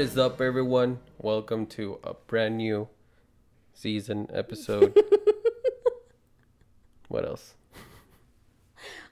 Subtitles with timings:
[0.00, 0.98] What is up, everyone?
[1.18, 2.88] Welcome to a brand new
[3.74, 4.98] season episode.
[7.08, 7.52] what else?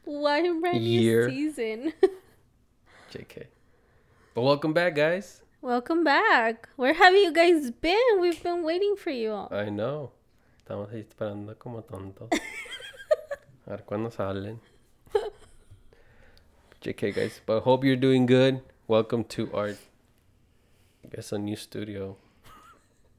[0.04, 1.92] Why a brand new season?
[3.12, 3.48] JK.
[4.32, 5.42] But welcome back, guys.
[5.60, 6.70] Welcome back.
[6.76, 8.18] Where have you guys been?
[8.18, 9.48] We've been waiting for you all.
[9.52, 10.12] I know.
[10.64, 12.30] Estamos ahí esperando como tontos.
[13.66, 14.58] A ver cuándo salen.
[16.80, 17.42] JK, guys.
[17.44, 18.62] But hope you're doing good.
[18.86, 19.74] Welcome to our,
[21.10, 22.16] I guess, a new studio.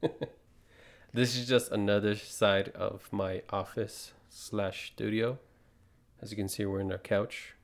[1.12, 5.38] this is just another side of my office slash studio.
[6.22, 7.54] As you can see, we're in our couch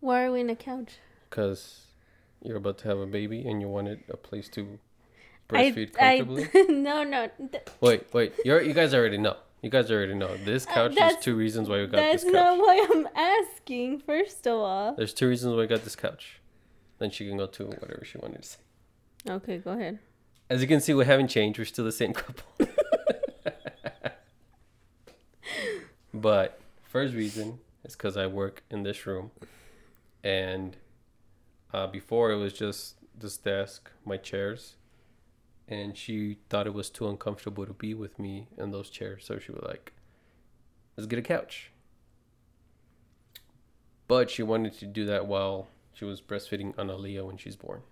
[0.00, 0.94] Why are we in a couch?
[1.28, 1.86] because
[2.42, 4.78] you're about to have a baby and you wanted a place to
[5.48, 6.48] breastfeed I, comfortably.
[6.74, 7.30] no, no.
[7.52, 8.32] th- Wait, wait.
[8.44, 9.36] You're, you guys already know.
[9.62, 10.36] You guys already know.
[10.38, 12.32] This Uh, couch is two reasons why we got this couch.
[12.32, 14.94] That's not why I'm asking, first of all.
[14.96, 16.40] There's two reasons why I got this couch.
[16.98, 18.58] Then she can go to whatever she wanted to say.
[19.28, 19.98] Okay, go ahead.
[20.48, 21.58] As you can see, we haven't changed.
[21.58, 22.44] We're still the same couple.
[26.14, 29.30] but first reason is because I work in this room,
[30.24, 30.76] and
[31.72, 34.74] uh, before it was just this desk, my chairs,
[35.68, 39.38] and she thought it was too uncomfortable to be with me in those chairs, so
[39.38, 39.92] she was like,
[40.96, 41.70] "Let's get a couch."
[44.08, 47.82] But she wanted to do that while she was breastfeeding Analia when she's born.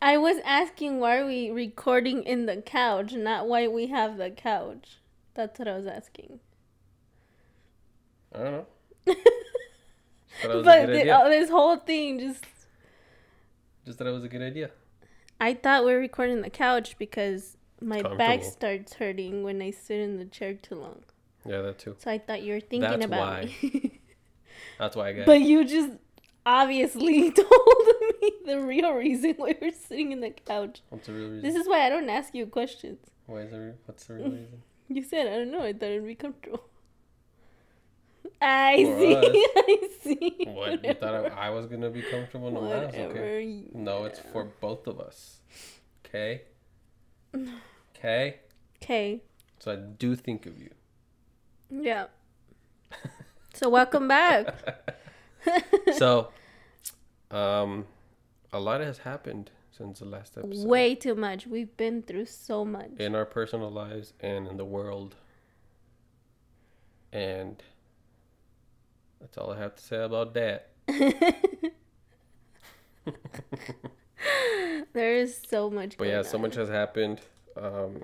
[0.00, 4.30] I was asking why are we recording in the couch, not why we have the
[4.30, 4.98] couch.
[5.34, 6.40] That's what I was asking.
[8.34, 8.66] I don't know.
[10.42, 12.44] Thought it was a But the, oh, this whole thing just
[13.84, 14.70] Just thought it was a good idea.
[15.40, 20.00] I thought we were recording the couch because my back starts hurting when I sit
[20.00, 21.02] in the chair too long.
[21.46, 21.96] Yeah, that too.
[21.98, 23.54] So I thought you were thinking That's about why.
[23.62, 24.00] me.
[24.78, 25.26] That's why I got.
[25.26, 25.90] but you just
[26.44, 27.57] obviously told me
[28.48, 30.82] the real reason why we're sitting in the couch.
[30.88, 31.42] What's the real reason?
[31.42, 32.98] This is why I don't ask you questions.
[33.26, 34.62] Why is the re- What's the real reason?
[34.90, 35.62] You said I don't know.
[35.62, 36.64] I thought it'd be comfortable.
[38.40, 39.14] I For see.
[39.14, 39.24] us.
[39.56, 40.36] I see.
[40.46, 42.94] What you thought I, I was gonna be comfortable the house?
[42.94, 43.44] Okay.
[43.44, 45.40] you- No, it's for both of us.
[46.06, 46.42] Okay.
[47.96, 48.36] Okay.
[48.82, 49.22] Okay.
[49.58, 50.70] So I do think of you.
[51.68, 52.06] Yeah.
[53.54, 54.54] So welcome back.
[55.94, 56.28] So,
[57.32, 57.86] um,
[58.52, 60.66] a lot has happened since the last episode.
[60.66, 61.46] Way too much.
[61.46, 62.90] We've been through so much.
[62.98, 65.14] in our personal lives and in the world.
[67.12, 67.62] And
[69.20, 70.70] that's all I have to say about that.
[74.92, 75.96] there is so much.
[75.96, 77.20] But yeah, going so much has happened.
[77.56, 78.02] Um,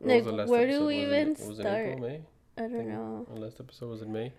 [0.00, 1.98] Like, was the last where do we Was it- even was it April, start?
[2.00, 2.20] May?
[2.56, 3.26] I don't know.
[3.30, 4.32] Our last episode was in May.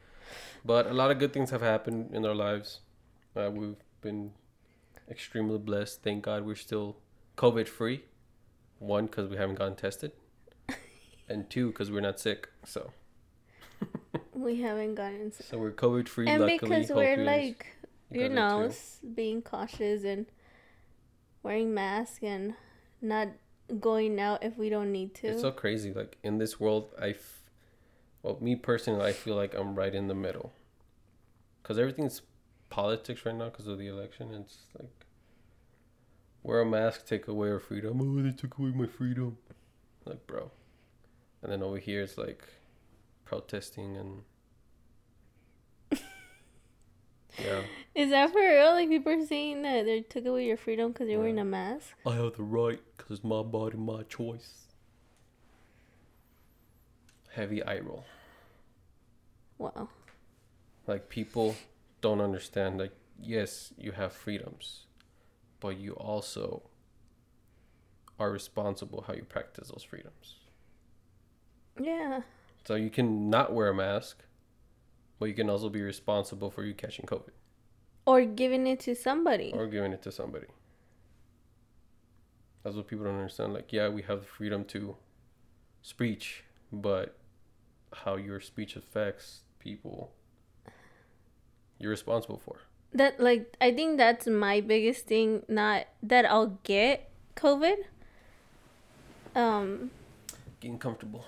[0.63, 2.79] But a lot of good things have happened in our lives.
[3.35, 4.31] Uh, we've been
[5.09, 6.01] extremely blessed.
[6.03, 6.95] Thank God we're still
[7.38, 8.05] COVID free.
[8.79, 10.11] One, because we haven't gotten tested.
[11.29, 12.47] and two, because we're not sick.
[12.63, 12.91] So,
[14.33, 15.27] We haven't gotten.
[15.27, 16.27] s- so we're COVID free.
[16.27, 17.65] And luckily, because we're like,
[18.11, 18.71] you you got it know,
[19.15, 20.25] being cautious and
[21.44, 22.53] wearing masks and
[23.01, 23.29] not
[23.79, 25.27] going out if we don't need to.
[25.27, 25.91] It's so crazy.
[25.94, 27.41] Like in this world, I, f-
[28.21, 30.51] well, me personally, I feel like I'm right in the middle.
[31.63, 32.21] Cause everything's
[32.75, 34.34] politics right now because of the election.
[34.34, 35.06] It's like
[36.44, 38.02] wear a mask, take away our freedom.
[38.02, 39.38] Oh, they took away my freedom.
[40.03, 40.52] Like, bro.
[41.41, 42.44] And then over here, it's like
[43.24, 44.24] protesting and.
[47.41, 47.62] yeah,
[47.96, 48.72] Is that for real?
[48.72, 51.94] Like people are saying that they took away your freedom because you're wearing a mask.
[52.06, 54.66] I have the right because it's my body, my choice.
[57.31, 58.04] Heavy eye roll.
[59.57, 59.88] Wow.
[60.88, 61.56] like people
[62.06, 62.94] don't understand like
[63.36, 63.52] yes
[63.86, 64.66] you have freedoms
[65.60, 66.46] but you also
[68.19, 70.28] are responsible how you practice those freedoms
[71.80, 72.22] Yeah.
[72.68, 74.18] so you can not wear a mask
[75.19, 77.34] but you can also be responsible for you catching covid
[78.06, 79.50] Or giving it to somebody.
[79.60, 80.48] or giving it to somebody
[82.63, 84.96] that's what people don't understand like yeah we have the freedom to
[85.81, 87.07] speech but
[88.04, 89.28] how your speech affects
[89.60, 90.12] people
[91.80, 92.57] you're responsible for
[92.94, 95.44] that like I think that's my biggest thing.
[95.50, 97.75] Not that I'll get COVID.
[99.36, 99.92] Um,
[100.62, 101.25] getting comfortable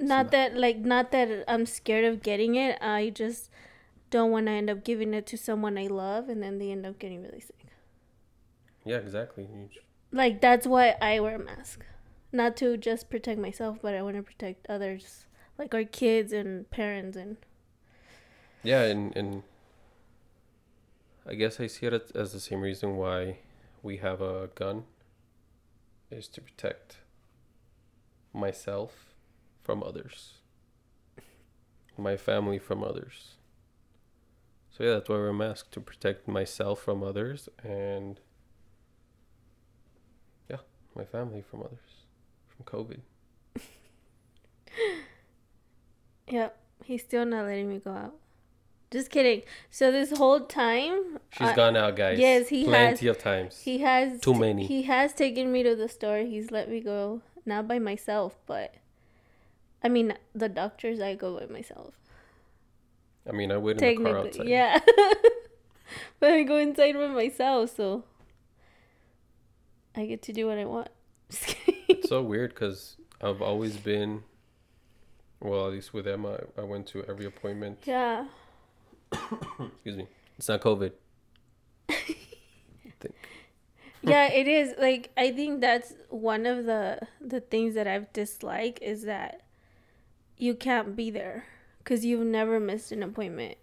[0.00, 2.78] not that like not that I'm scared of getting it.
[2.80, 3.50] I just
[4.10, 6.86] don't want to end up giving it to someone I love and then they end
[6.86, 7.66] up getting really sick.
[8.84, 9.46] Yeah, exactly.
[10.10, 11.84] Like that's why I wear a mask.
[12.32, 15.26] Not to just protect myself, but I want to protect others,
[15.58, 17.36] like our kids and parents and
[18.62, 19.42] Yeah, and and
[21.26, 23.38] I guess I see it as- the same reason why
[23.82, 24.84] we have a gun
[26.10, 26.98] is to protect
[28.32, 29.14] myself
[29.62, 30.34] from others,
[31.96, 33.36] my family from others.
[34.70, 38.20] So yeah, that's why we're masked to protect myself from others and
[40.48, 40.58] yeah,
[40.94, 42.04] my family from others
[42.48, 43.00] from COVID.
[46.28, 46.56] Yep.
[46.84, 48.19] He's still not letting me go out.
[48.90, 49.42] Just kidding.
[49.70, 52.18] So this whole time, She's I- gone out, guys.
[52.18, 53.60] yes, he plenty has- of times.
[53.60, 54.66] he has Too many.
[54.66, 56.18] He has taken me to the store.
[56.18, 58.74] He's let me go, not by myself, but
[59.84, 61.00] I mean the doctors.
[61.00, 61.94] I go by myself.
[63.28, 64.32] I mean, I wouldn't the car outside.
[64.32, 64.80] Technically, yeah.
[66.20, 68.02] but I go inside by myself, so
[69.94, 70.88] I get to do what I want.
[71.30, 71.54] Just.
[71.88, 74.22] It's so weird because I've always been,
[75.40, 77.80] well, at least with Emma, I went to every appointment.
[77.84, 78.26] yeah.
[79.12, 80.06] Excuse me.
[80.38, 80.92] It's not COVID.
[84.02, 88.80] yeah it is like i think that's one of the the things that i've disliked
[88.82, 89.42] is that
[90.38, 91.44] you can't be there
[91.78, 93.56] because you've never missed an appointment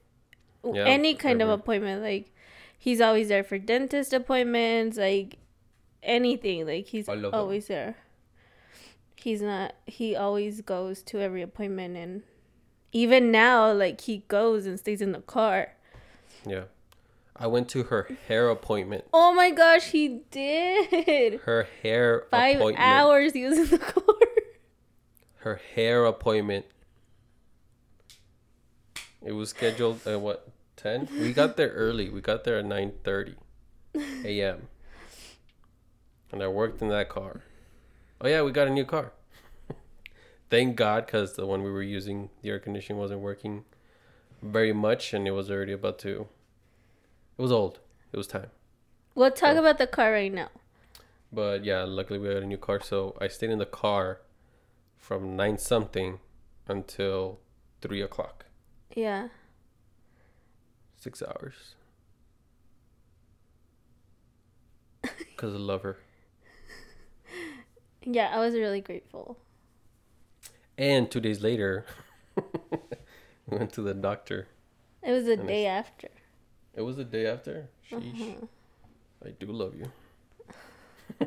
[0.63, 2.31] Yeah, any kind of appointment like
[2.77, 5.37] he's always there for dentist appointments like
[6.03, 7.33] anything like he's love him.
[7.33, 7.97] always there
[9.15, 12.21] he's not he always goes to every appointment and
[13.03, 15.73] even now like he goes and stays in the car
[16.45, 16.63] Yeah.
[17.39, 19.03] I went to her hair appointment.
[19.13, 22.87] oh my gosh he did Her hair five appointment.
[22.87, 24.03] hours he was in the car
[25.45, 26.65] Her hair appointment.
[29.25, 30.49] It was scheduled at what?
[30.77, 31.07] 10?
[31.19, 32.09] We got there early.
[32.09, 33.35] We got there at 9.30
[34.25, 34.67] a.m.
[36.31, 37.41] And I worked in that car.
[38.21, 39.11] Oh, yeah, we got a new car.
[40.49, 43.65] Thank God, because the one we were using, the air conditioning wasn't working
[44.41, 46.27] very much, and it was already about to.
[47.37, 47.79] It was old.
[48.13, 48.49] It was time.
[49.13, 50.49] We'll talk So- about the car right now.
[51.33, 54.21] But yeah, luckily we got a new car, so I stayed in the car
[54.95, 56.19] from nine something
[56.67, 57.39] until
[57.81, 58.45] three o'clock.
[58.95, 59.27] Yeah.
[60.95, 61.75] Six hours.
[65.35, 65.97] Cause I love her.
[68.03, 69.37] Yeah, I was really grateful.
[70.77, 71.85] And two days later,
[72.35, 72.43] we
[73.57, 74.47] went to the doctor.
[75.01, 76.09] It was the day after.
[76.75, 77.69] It was the day after.
[77.89, 78.37] Sheesh.
[78.37, 78.45] Uh-huh.
[79.25, 79.85] I do love you.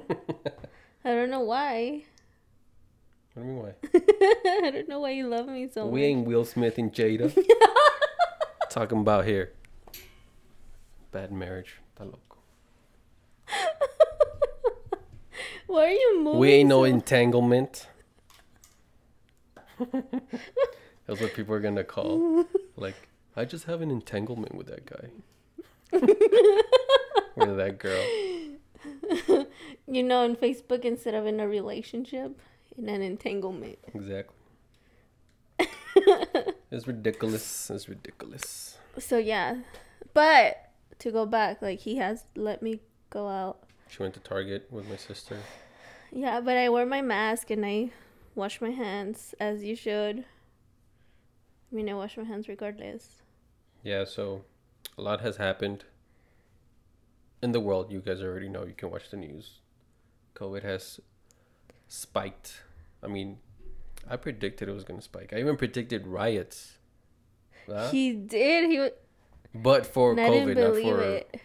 [1.05, 2.05] I don't know why.
[3.35, 3.75] What do you mean why?
[4.67, 5.95] I don't know why you love me so we much.
[5.95, 7.33] We ain't Will Smith and Jada.
[8.71, 9.53] Talking about here.
[11.11, 11.81] Bad marriage.
[11.97, 12.39] Está loco.
[15.67, 16.39] why are you moving?
[16.39, 17.89] We ain't no entanglement.
[21.07, 22.47] That's what people are gonna call.
[22.77, 25.11] Like, I just have an entanglement with that guy.
[27.37, 29.47] with that girl.
[29.87, 32.39] You know, in Facebook, instead of in a relationship,
[32.79, 33.79] in an entanglement.
[33.95, 34.37] Exactly.
[36.71, 37.69] It's ridiculous.
[37.71, 38.79] It's ridiculous.
[38.99, 39.57] So yeah,
[40.15, 43.65] but to go back, like he has let me go out.
[43.89, 45.37] She went to Target with my sister.
[46.13, 47.91] Yeah, but I wear my mask and I
[48.41, 50.25] wash my hands as you should.
[51.71, 53.23] I mean, I wash my hands regardless.
[53.83, 54.45] Yeah, so
[54.97, 55.85] a lot has happened
[57.43, 57.93] in the world.
[57.93, 58.65] You guys already know.
[58.65, 59.61] You can watch the news.
[60.35, 61.01] COVID has
[61.87, 62.63] spiked.
[63.03, 63.39] I mean,
[64.09, 65.33] I predicted it was going to spike.
[65.35, 66.79] I even predicted riots.
[67.67, 67.91] Huh?
[67.91, 68.71] He did.
[68.71, 68.93] He was.
[69.55, 71.41] but for and COVID, didn't for it.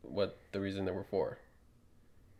[0.00, 1.38] what the reason they were for.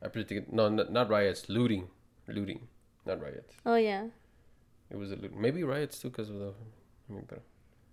[0.03, 1.89] I predicted no, not, not riots, looting,
[2.27, 2.69] looting,
[3.07, 3.55] not riots.
[3.67, 4.07] Oh yeah.
[4.91, 5.37] It was a loot.
[5.37, 6.53] Maybe riots too, because of the.
[7.09, 7.43] I mean, but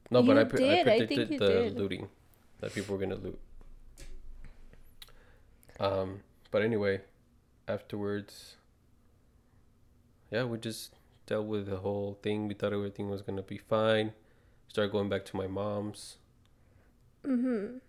[0.10, 0.88] no, but I, pre- did.
[0.88, 1.78] I I predicted you the did.
[1.78, 2.08] looting
[2.60, 3.40] that people were gonna loot.
[5.80, 7.02] Um, but anyway,
[7.68, 8.56] afterwards,
[10.30, 10.94] yeah, we just
[11.26, 12.48] dealt with the whole thing.
[12.48, 14.14] We thought everything was gonna be fine.
[14.68, 16.18] Started going back to my mom's.
[17.26, 17.80] Mhm.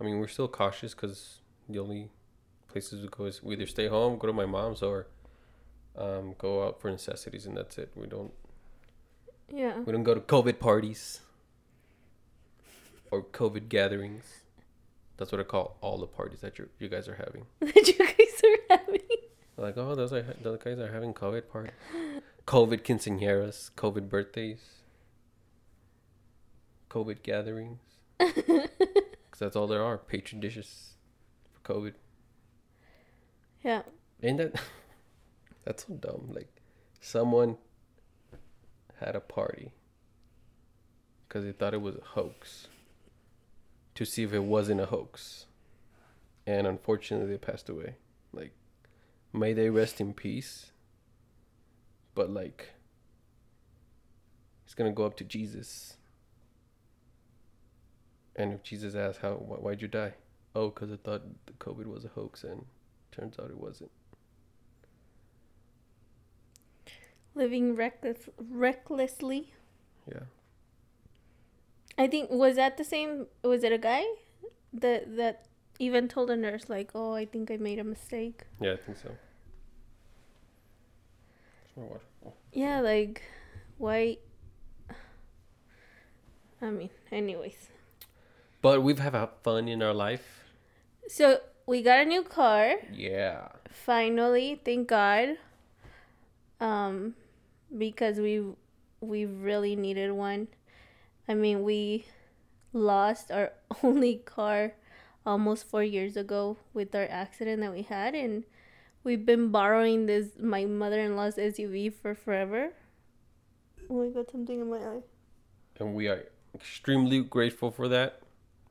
[0.00, 2.10] I mean, we're still cautious because the only
[2.68, 5.08] places we go is we either stay home, go to my mom's, or
[5.96, 7.90] um, go out for necessities, and that's it.
[7.94, 8.32] We don't
[9.52, 9.78] Yeah.
[9.80, 11.20] We don't go to COVID parties
[13.10, 14.24] or COVID gatherings.
[15.16, 17.46] That's what I call all the parties that you you guys are having.
[17.60, 19.00] that you guys are having.
[19.56, 21.72] Like, oh, those are those guys are having COVID party,
[22.46, 24.62] COVID quinceañeras, COVID birthdays,
[26.88, 27.80] COVID gatherings.
[29.30, 29.96] Because that's all there are.
[29.96, 30.94] Patron dishes
[31.52, 31.92] for COVID.
[33.62, 33.82] Yeah.
[34.22, 34.54] Ain't that?
[35.70, 36.30] That's so dumb.
[36.32, 36.48] Like,
[37.00, 37.56] someone
[38.98, 39.70] had a party
[41.28, 42.66] because they thought it was a hoax
[43.94, 45.46] to see if it wasn't a hoax.
[46.44, 47.94] And unfortunately, they passed away.
[48.32, 48.50] Like,
[49.32, 50.72] may they rest in peace.
[52.16, 52.70] But, like,
[54.64, 55.98] it's going to go up to Jesus.
[58.34, 60.14] And if Jesus asks, how, wh- why'd you die?
[60.52, 62.64] Oh, because I thought the COVID was a hoax, and
[63.12, 63.92] turns out it wasn't.
[67.34, 69.52] Living reckless, recklessly.
[70.06, 70.24] Yeah.
[71.96, 73.26] I think was that the same.
[73.42, 74.04] Was it a guy
[74.72, 75.46] that that
[75.78, 78.98] even told a nurse like, "Oh, I think I made a mistake." Yeah, I think
[78.98, 79.10] so.
[81.74, 82.04] Where's my water?
[82.26, 82.32] Oh.
[82.52, 83.22] Yeah, like,
[83.78, 84.18] why?
[86.62, 87.68] I mean, anyways.
[88.62, 90.44] But we've had fun in our life.
[91.08, 92.74] So we got a new car.
[92.92, 93.48] Yeah.
[93.70, 95.38] Finally, thank God.
[96.60, 97.14] Um,
[97.76, 98.44] because we
[99.00, 100.48] we really needed one.
[101.28, 102.04] I mean, we
[102.72, 103.52] lost our
[103.82, 104.72] only car
[105.24, 108.44] almost four years ago with our accident that we had, and
[109.04, 112.72] we've been borrowing this my mother in law's SUV for forever.
[113.88, 115.02] Oh, I got something in my eye.
[115.78, 118.20] And we are extremely grateful for that.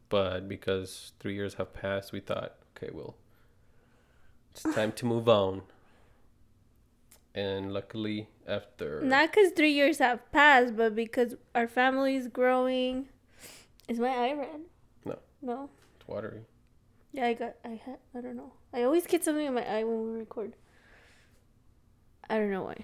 [0.10, 3.15] But because three years have passed, we thought, okay, well,
[4.51, 5.62] it's time to move on.
[7.39, 9.01] And luckily, after.
[9.01, 13.08] Not because three years have passed, but because our family is growing.
[13.88, 14.62] Is my eye red?
[15.05, 15.19] No.
[15.41, 15.69] No.
[15.98, 16.41] It's watery.
[17.13, 17.55] Yeah, I got.
[17.63, 18.00] I had.
[18.15, 18.51] I don't know.
[18.74, 20.55] I always get something in my eye when we record.
[22.29, 22.77] I don't know why.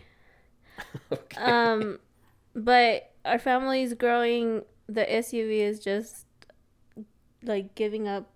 [1.11, 1.41] okay.
[1.41, 1.99] Um,
[2.55, 4.63] but our family is growing.
[4.87, 6.25] The SUV is just
[7.43, 8.34] like giving up.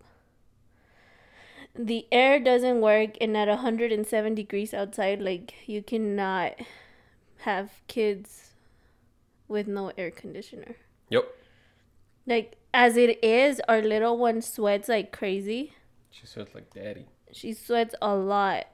[1.81, 6.55] The air doesn't work, and at 107 degrees outside, like you cannot
[7.43, 8.51] have kids
[9.47, 10.75] with no air conditioner.
[11.09, 11.23] yep.
[12.27, 15.73] Like as it is, our little one sweats like crazy.
[16.11, 17.05] She sweats like daddy.
[17.31, 18.67] She sweats a lot.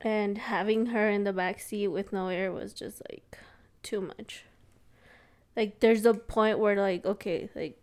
[0.00, 3.38] And having her in the back seat with no air was just like
[3.84, 4.42] too much.
[5.56, 7.80] Like there's a point where like okay, like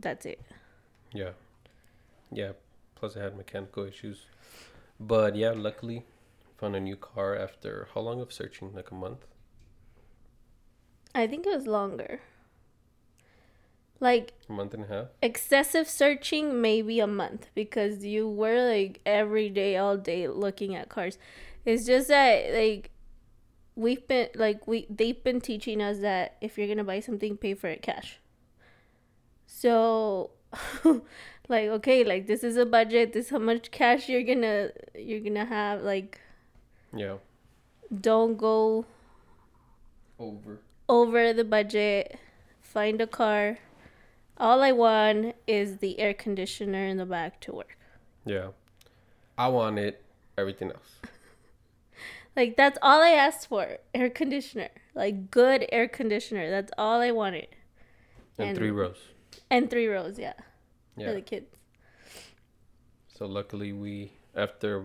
[0.00, 0.40] that's it.
[1.12, 1.32] Yeah.
[2.32, 2.52] Yeah.
[2.96, 4.26] Plus, I had mechanical issues.
[5.00, 6.06] But yeah, luckily,
[6.58, 8.72] found a new car after how long of searching?
[8.74, 9.26] Like a month?
[11.14, 12.20] I think it was longer.
[14.00, 15.08] Like A month and a half?
[15.22, 20.88] excessive searching maybe a month because you were like every day all day looking at
[20.88, 21.18] cars
[21.64, 22.90] it's just that like
[23.76, 27.54] we've been like we they've been teaching us that if you're gonna buy something pay
[27.54, 28.18] for it cash
[29.46, 30.30] so
[31.52, 35.20] like okay like this is a budget this is how much cash you're gonna you're
[35.20, 36.18] gonna have like
[37.02, 37.16] Yeah.
[38.08, 38.86] don't go
[40.18, 40.58] Over.
[40.88, 42.16] over the budget,
[42.60, 43.58] find a car.
[44.38, 47.76] All I want is the air conditioner in the back to work.
[48.24, 48.48] Yeah.
[49.36, 49.96] I wanted
[50.38, 50.90] everything else.
[52.34, 53.76] Like that's all I asked for.
[53.92, 54.70] Air conditioner.
[54.94, 56.48] Like good air conditioner.
[56.48, 57.48] That's all I wanted.
[58.38, 58.96] And, And- three rows.
[59.50, 60.32] And three rows, yeah.
[60.94, 61.12] For Yeah.
[61.12, 61.46] the kids.
[63.08, 64.84] So luckily, we after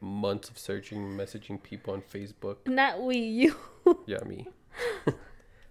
[0.00, 2.56] months of searching, messaging people on Facebook.
[2.66, 3.54] Not we, you.
[4.06, 4.46] Yeah, me.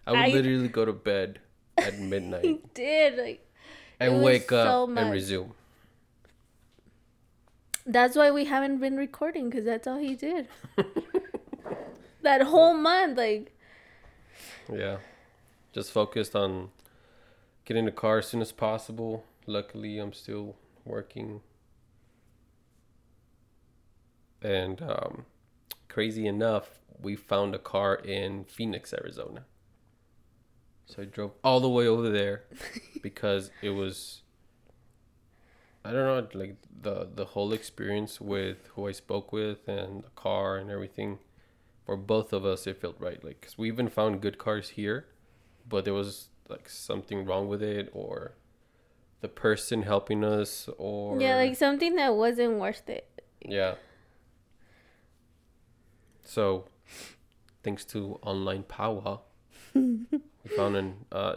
[0.08, 1.39] I would I- literally go to bed
[1.77, 3.17] at midnight He did.
[3.17, 3.41] Like
[4.00, 5.53] and wake up so and resume.
[7.86, 10.48] that's why we haven't been recording because that's all he did.
[12.22, 13.51] that whole month, like
[14.72, 14.98] Yeah.
[15.74, 16.70] Just focused on
[17.65, 19.25] getting the car as soon as possible.
[19.46, 21.42] Luckily, I'm still working.
[24.42, 25.25] And um,
[25.88, 29.46] crazy enough, we found a car in Phoenix, Arizona.
[30.86, 32.44] So I drove all the way over there
[33.02, 34.22] because it was
[35.84, 40.10] I don't know, like the the whole experience with who I spoke with and the
[40.16, 41.20] car and everything
[41.86, 45.06] for both of us it felt right like cuz we even found good cars here
[45.70, 48.34] but there was like something wrong with it or
[49.22, 53.08] the person helping us or yeah, like something that wasn't worth it.
[53.42, 53.76] yeah
[56.24, 56.66] so
[57.64, 59.20] thanks to online power
[59.74, 61.36] we found an uh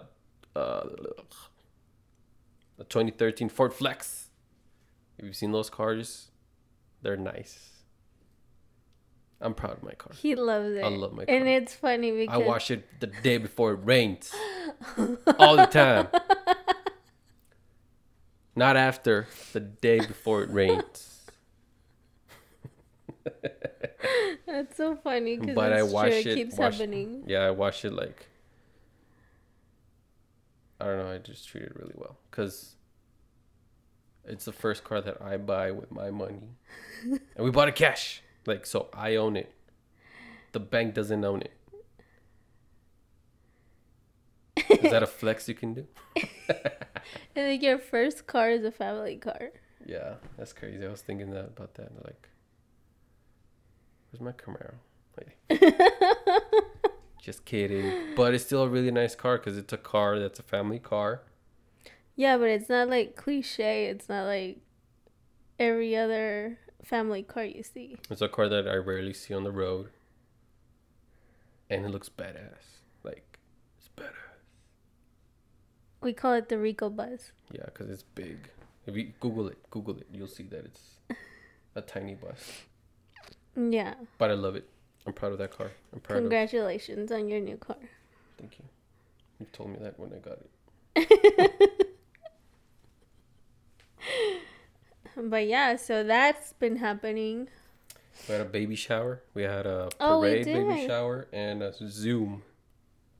[0.56, 0.84] uh
[2.78, 4.28] a 2013 Ford Flex
[5.16, 6.30] have you've seen those cars
[7.02, 7.70] they're nice
[9.40, 10.82] I'm proud of my car He loves it.
[10.82, 11.32] I love my car.
[11.32, 14.32] And it's funny because I wash it the day before it rains.
[15.38, 16.08] All the time.
[18.58, 21.30] Not after, the day before it rains.
[24.46, 25.92] That's so funny because But I true.
[25.92, 26.26] it.
[26.26, 27.22] It keeps happening.
[27.28, 28.26] Yeah, I wash it like
[30.80, 31.08] I don't know.
[31.12, 32.74] I just treat it really well because
[34.24, 36.48] it's the first car that I buy with my money,
[37.04, 38.22] and we bought it cash.
[38.44, 39.52] Like so, I own it.
[40.50, 41.52] The bank doesn't own it.
[44.82, 45.86] Is that a flex you can do?
[47.34, 49.50] And like your first car is a family car.
[49.84, 50.84] Yeah, that's crazy.
[50.84, 51.92] I was thinking that about that.
[52.04, 52.28] Like,
[54.10, 54.74] where's my Camaro?
[55.16, 55.62] Like,
[57.22, 58.14] just kidding.
[58.16, 61.22] But it's still a really nice car because it's a car that's a family car.
[62.16, 63.86] Yeah, but it's not like cliche.
[63.86, 64.58] It's not like
[65.58, 67.96] every other family car you see.
[68.10, 69.90] It's a car that I rarely see on the road.
[71.70, 72.82] And it looks badass.
[73.04, 73.38] Like,
[73.78, 74.12] it's badass.
[76.00, 77.32] We call it the Rico bus.
[77.52, 78.48] Yeah, because it's big.
[78.86, 80.82] If you Google it, Google it, you'll see that it's
[81.74, 82.62] a tiny bus.
[83.56, 83.94] Yeah.
[84.18, 84.68] But I love it.
[85.06, 85.70] I'm proud of that car.
[85.92, 87.76] I'm proud Congratulations on your new car.
[88.38, 88.64] Thank you.
[89.40, 90.38] You told me that when I got
[90.94, 91.84] it.
[95.20, 97.48] But yeah, so that's been happening.
[98.28, 99.22] We had a baby shower.
[99.34, 102.42] We had a Oh, parade baby shower and a Zoom.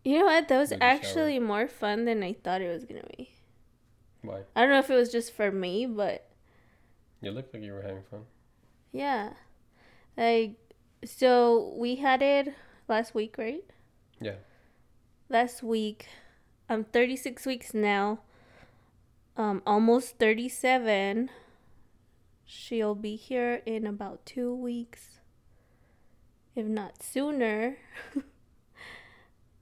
[0.04, 0.48] You know what?
[0.48, 0.88] That was Baby shower.
[0.90, 3.30] actually more fun than I thought it was gonna be.
[4.22, 4.40] Why?
[4.56, 6.28] I don't know if it was just for me, but
[7.20, 8.24] You looked like you were having fun.
[8.92, 9.34] yeah.
[10.16, 10.56] Like
[11.04, 12.54] so we had it
[12.88, 13.64] last week, right?
[14.20, 14.36] Yeah.
[15.28, 16.06] Last week.
[16.68, 18.20] I'm 36 weeks now.
[19.36, 21.30] Um almost 37.
[22.44, 25.20] She'll be here in about 2 weeks.
[26.56, 27.76] If not sooner.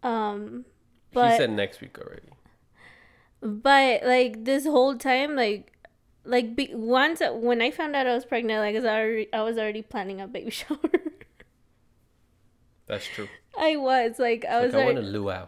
[0.02, 0.64] um
[1.12, 2.28] but she said next week already.
[3.40, 5.72] But like this whole time, like,
[6.24, 9.42] like be, once when I found out I was pregnant, like I was already I
[9.42, 10.78] was already planning a baby shower.
[12.86, 13.28] That's true.
[13.58, 15.46] I was like I was like, I want already, to luau.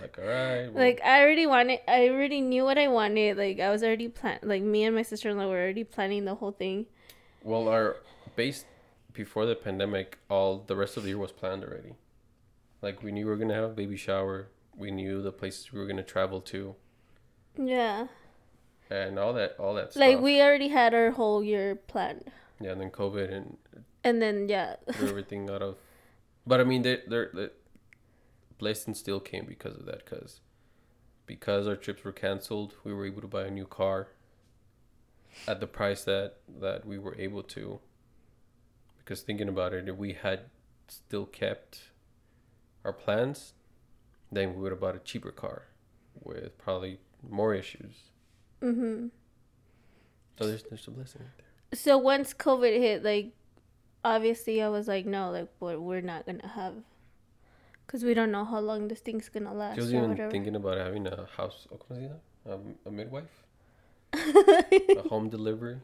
[0.00, 0.68] like, all right.
[0.72, 1.80] well, like I already wanted.
[1.88, 3.36] I already knew what I wanted.
[3.36, 4.38] Like I was already plan.
[4.42, 6.86] Like me and my sister in law were already planning the whole thing.
[7.42, 7.96] well, our
[8.36, 8.64] base
[9.12, 11.94] before the pandemic, all the rest of the year was planned already.
[12.82, 14.48] Like, we knew we were going to have a baby shower.
[14.76, 16.74] We knew the places we were going to travel to.
[17.56, 18.08] Yeah,
[18.90, 20.00] And all that, all that stuff.
[20.00, 23.58] like we already had our whole year planned, Yeah, and then COVID and
[24.02, 25.76] and then yeah, threw everything out of.
[26.46, 27.48] But I mean, they they're, they
[28.58, 30.04] blessing still came because of that.
[30.04, 30.40] Because
[31.26, 34.08] because our trips were canceled, we were able to buy a new car.
[35.46, 37.80] At the price that that we were able to.
[38.98, 40.46] Because thinking about it, if we had
[40.88, 41.90] still kept
[42.84, 43.54] our plans,
[44.30, 45.62] then we would have bought a cheaper car,
[46.22, 48.10] with probably more issues.
[48.60, 49.10] mhm.
[50.38, 51.78] So there's there's a blessing right there.
[51.78, 53.32] So once COVID hit, like
[54.04, 56.74] obviously I was like, no, like we're, we're not gonna have,
[57.86, 60.30] cause we don't know how long this thing's gonna last She was even whatever.
[60.30, 62.20] thinking about having a house, ¿cómo se dice?
[62.50, 63.44] Um, a midwife,
[64.12, 65.78] a home delivery.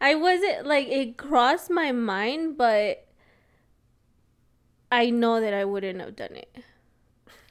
[0.00, 3.06] I wasn't like it crossed my mind, but
[4.90, 6.56] I know that I wouldn't have done it.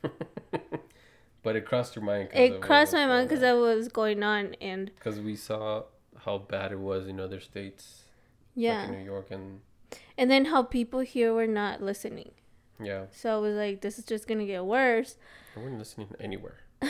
[1.44, 2.30] but it crossed your mind.
[2.34, 5.84] It crossed my mind because that was going on, and because we saw
[6.26, 8.04] how bad it was in other states,
[8.56, 9.62] yeah, like in New York, and
[10.18, 12.32] and then how people here were not listening.
[12.82, 15.16] yeah, So I was like, this is just gonna get worse.
[15.56, 16.58] they weren't listening anywhere.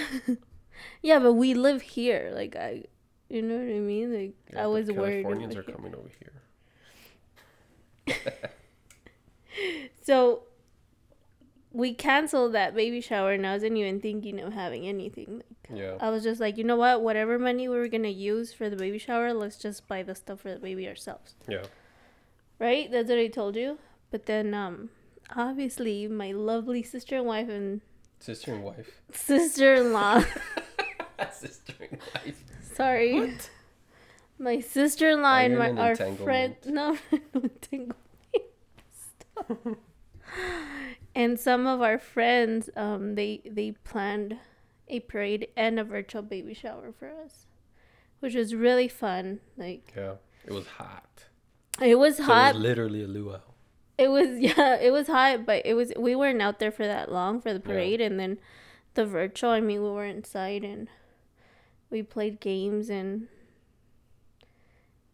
[1.02, 2.32] Yeah, but we live here.
[2.34, 2.86] Like I,
[3.28, 4.14] you know what I mean?
[4.14, 5.24] Like Yeah, I was worried.
[5.24, 5.76] Californians are here.
[5.76, 6.10] coming over
[8.08, 8.16] here.
[10.10, 10.42] So
[11.72, 15.44] we canceled that baby shower, and I wasn't even thinking of having anything.
[15.72, 17.04] Yeah, I was just like, you know what?
[17.04, 20.40] Whatever money we were gonna use for the baby shower, let's just buy the stuff
[20.42, 21.36] for the baby ourselves.
[21.48, 21.62] yeah.
[22.58, 22.92] Right?
[22.92, 23.78] That's what I told you.
[24.10, 24.90] But then, um,
[25.36, 27.82] obviously, my lovely sister and wife and
[28.20, 29.02] Sister and wife.
[29.14, 30.24] sister in law.
[31.32, 32.44] Sister and wife.
[32.74, 33.38] sorry.
[34.40, 36.56] My sister in law and my our friend.
[36.66, 36.98] No,
[37.34, 37.90] no.
[39.38, 39.78] Stop.
[41.16, 44.38] And some of our friends, um, they they planned
[44.88, 47.46] a parade and a virtual baby shower for us,
[48.20, 49.40] which was really fun.
[49.58, 50.16] Like Yeah,
[50.46, 51.26] it was hot.
[51.82, 52.52] it was So hot.
[52.52, 53.40] it was literally a luau.
[53.98, 57.12] It was yeah, it was hot, but it was we weren't out there for that
[57.12, 57.74] long for the Yeah.
[57.74, 58.38] parade, and then
[58.96, 59.52] the virtual.
[59.52, 60.88] I mean, we were inside and
[61.90, 63.28] we played games and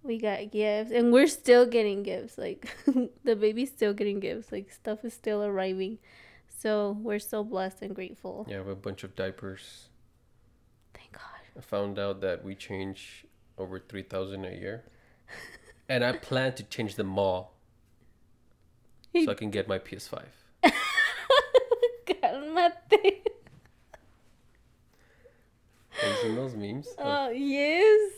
[0.05, 2.37] we got gifts, and we're still getting gifts.
[2.37, 2.75] Like
[3.23, 4.51] the baby's still getting gifts.
[4.51, 5.99] Like stuff is still arriving,
[6.47, 8.45] so we're so blessed and grateful.
[8.47, 9.89] Yeah, we have a bunch of diapers.
[10.93, 11.21] Thank God.
[11.57, 13.25] I found out that we change
[13.57, 14.83] over three thousand a year,
[15.89, 17.55] and I plan to change them all,
[19.15, 20.23] so I can get my PS5.
[22.05, 23.21] Calmate.
[26.21, 26.87] seen those memes?
[26.97, 28.11] Oh yes.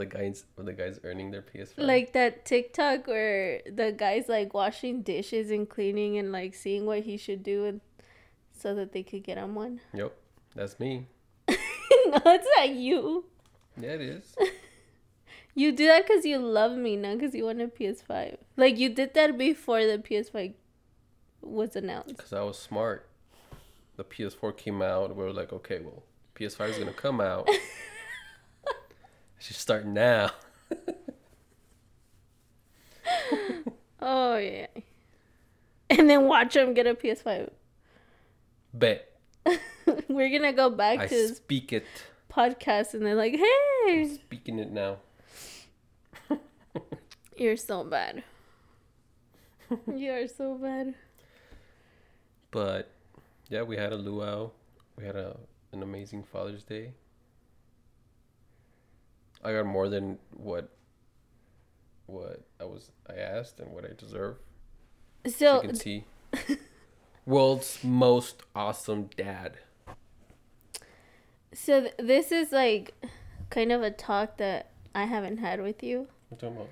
[0.00, 1.74] The guys, where the guys earning their PS5.
[1.76, 7.00] Like that TikTok where the guy's like washing dishes and cleaning and like seeing what
[7.00, 7.80] he should do and
[8.56, 9.80] so that they could get him one.
[9.94, 10.12] Yep,
[10.54, 11.06] that's me.
[11.48, 11.56] no,
[12.26, 13.24] it's not you.
[13.80, 14.34] Yeah, it is.
[15.54, 18.36] You do that because you love me, not because you want a PS5.
[18.56, 20.54] Like you did that before the PS5
[21.42, 22.16] was announced.
[22.16, 23.08] Because I was smart.
[23.96, 25.14] The PS4 came out.
[25.14, 27.48] We were like, okay, well, PS5 is gonna come out.
[29.40, 30.30] I should start now.
[34.02, 34.66] Oh yeah.
[35.88, 37.50] And then watch him get a PS5.
[38.72, 39.10] Bet
[40.08, 41.84] We're gonna go back I to his speak it.
[42.30, 44.98] podcast and they're like, "Hey, Speaking it now.
[47.36, 48.22] you're so bad.
[49.94, 50.94] you are so bad."
[52.50, 52.90] But
[53.48, 54.50] yeah, we had a luau.
[54.96, 55.36] We had a
[55.72, 56.92] an amazing Father's Day.
[59.44, 60.70] I got more than what
[62.06, 64.36] what I was I asked and what I deserve.
[65.26, 66.04] So you can see.
[67.26, 69.58] World's most awesome dad.
[71.52, 72.94] So th- this is like
[73.50, 76.68] kind of a talk that I haven't had with you What talking about?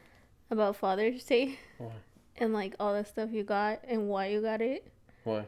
[0.50, 1.92] about Father's Day Why?
[2.36, 4.90] and like all the stuff you got and why you got it.
[5.24, 5.44] Why?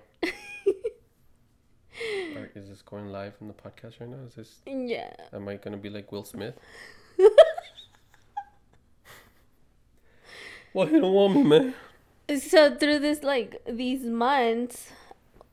[2.54, 4.18] Is this going live in the podcast right now?
[4.26, 5.12] Is this Yeah.
[5.32, 6.54] am I gonna be like Will Smith?
[10.72, 11.74] Why you don't want me, man?
[12.38, 14.90] So through this like these months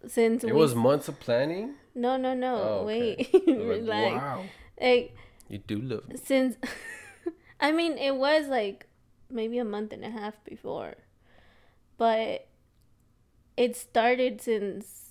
[0.06, 1.74] since It we was months of planning.
[1.96, 3.58] no no no Oh, wait okay.
[3.68, 4.44] Was like, wow,
[4.80, 5.16] like
[5.50, 6.18] you do love me.
[6.24, 6.56] since
[7.60, 8.86] I mean it was like
[9.30, 10.94] maybe a month and a half before,
[11.98, 12.48] but
[13.58, 15.07] it started since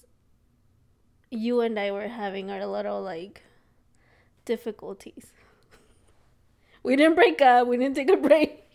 [1.30, 3.42] you and I were having our little like
[4.44, 5.32] difficulties.
[6.82, 7.66] We didn't break up.
[7.66, 8.62] We didn't take a break.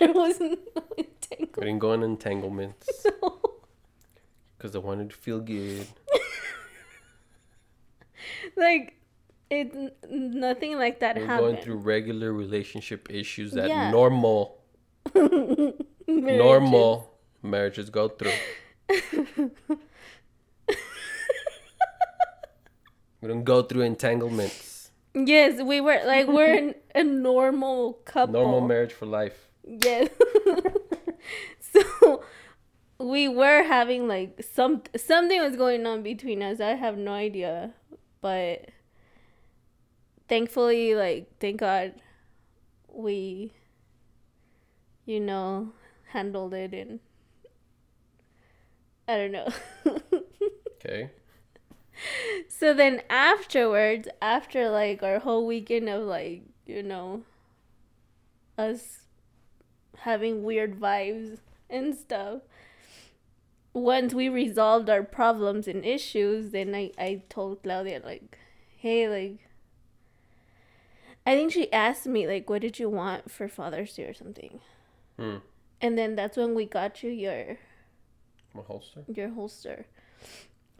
[0.00, 0.56] There was no
[0.96, 1.56] entanglement.
[1.56, 3.06] We didn't go on entanglements
[4.58, 5.86] because I wanted to feel good.
[8.56, 8.94] like
[9.50, 9.72] it,
[10.10, 11.52] nothing like that We're happened.
[11.52, 13.90] going through regular relationship issues that Yeah.
[13.92, 14.58] normal
[16.08, 18.32] normal marriages go through.
[23.20, 24.90] We don't go through entanglements.
[25.14, 28.34] Yes, we were like we're an, a normal couple.
[28.34, 29.50] Normal marriage for life.
[29.66, 30.08] Yes.
[31.60, 32.22] so
[32.98, 36.60] we were having like some something was going on between us.
[36.60, 37.72] I have no idea,
[38.20, 38.66] but
[40.28, 41.94] thankfully, like thank God,
[42.92, 43.52] we,
[45.04, 45.72] you know,
[46.10, 47.00] handled it and
[49.08, 49.48] I don't know.
[50.80, 51.10] Okay.
[52.48, 57.22] so then afterwards, after like our whole weekend of like you know,
[58.56, 59.00] us
[60.00, 62.42] having weird vibes and stuff.
[63.72, 68.38] Once we resolved our problems and issues, then I, I told Claudia like,
[68.76, 69.48] hey, like
[71.26, 74.60] I think she asked me like what did you want for Father's Day or something.
[75.18, 75.36] Hmm.
[75.80, 77.58] And then that's when we got you your
[78.54, 79.04] My holster.
[79.06, 79.86] your holster.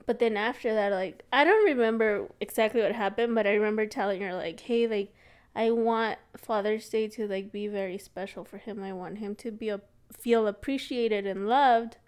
[0.09, 4.23] But then after that, like I don't remember exactly what happened, but I remember telling
[4.23, 5.15] her like, "Hey, like
[5.55, 8.83] I want Father's Day to like be very special for him.
[8.83, 11.99] I want him to be a feel appreciated and loved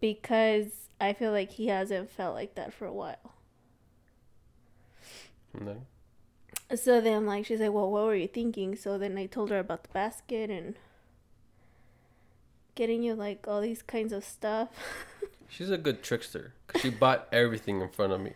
[0.00, 3.34] because I feel like he hasn't felt like that for a while."
[5.52, 5.86] And then
[6.78, 9.58] So then like she's like, "Well, what were you thinking?" So then I told her
[9.58, 10.76] about the basket and
[12.74, 14.70] getting you like all these kinds of stuff.
[15.52, 16.54] she's a good trickster.
[16.80, 18.32] she bought everything in front of me.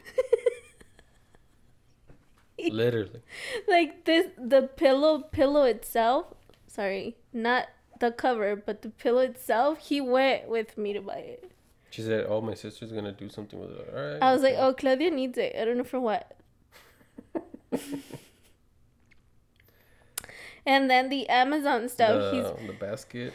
[2.70, 3.20] Literally.
[3.68, 6.26] like this the pillow pillow itself
[6.66, 7.66] sorry not
[8.00, 11.50] the cover but the pillow itself he went with me to buy it
[11.90, 14.22] She said, "Oh, my sister's gonna do something with it." All right.
[14.22, 16.36] i was like oh claudia needs it i don't know for what
[20.66, 23.32] and then the amazon stuff he's the, the basket.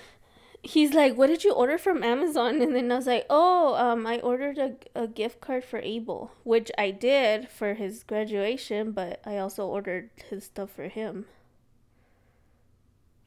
[0.64, 2.62] He's like what did you order from amazon?
[2.62, 6.32] And then i was like oh um i ordered a, a gift card for abel
[6.44, 11.26] which i did for his graduation but i also ordered his stuff for him.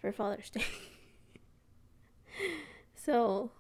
[0.01, 0.65] For father's day.
[3.05, 3.51] So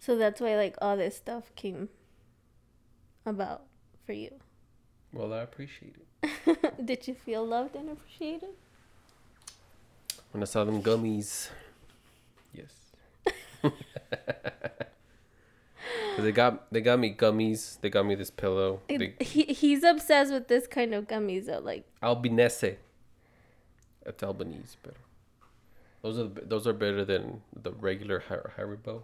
[0.00, 1.88] so that's why like all this stuff came
[3.24, 3.62] about
[4.04, 4.40] for you.
[5.12, 6.84] Well, I appreciate it.
[6.84, 8.56] did you feel loved and appreciated
[10.32, 11.48] When I saw them gummies.
[12.52, 12.72] Yes.
[16.16, 17.80] Cause they got they got me gummies.
[17.80, 18.80] They got me this pillow.
[18.88, 21.58] They, he he's obsessed with this kind of gummies though.
[21.60, 22.76] Like Albinese.
[24.04, 24.94] It's Albanese, but
[26.02, 29.02] those are those are better than the regular Haribo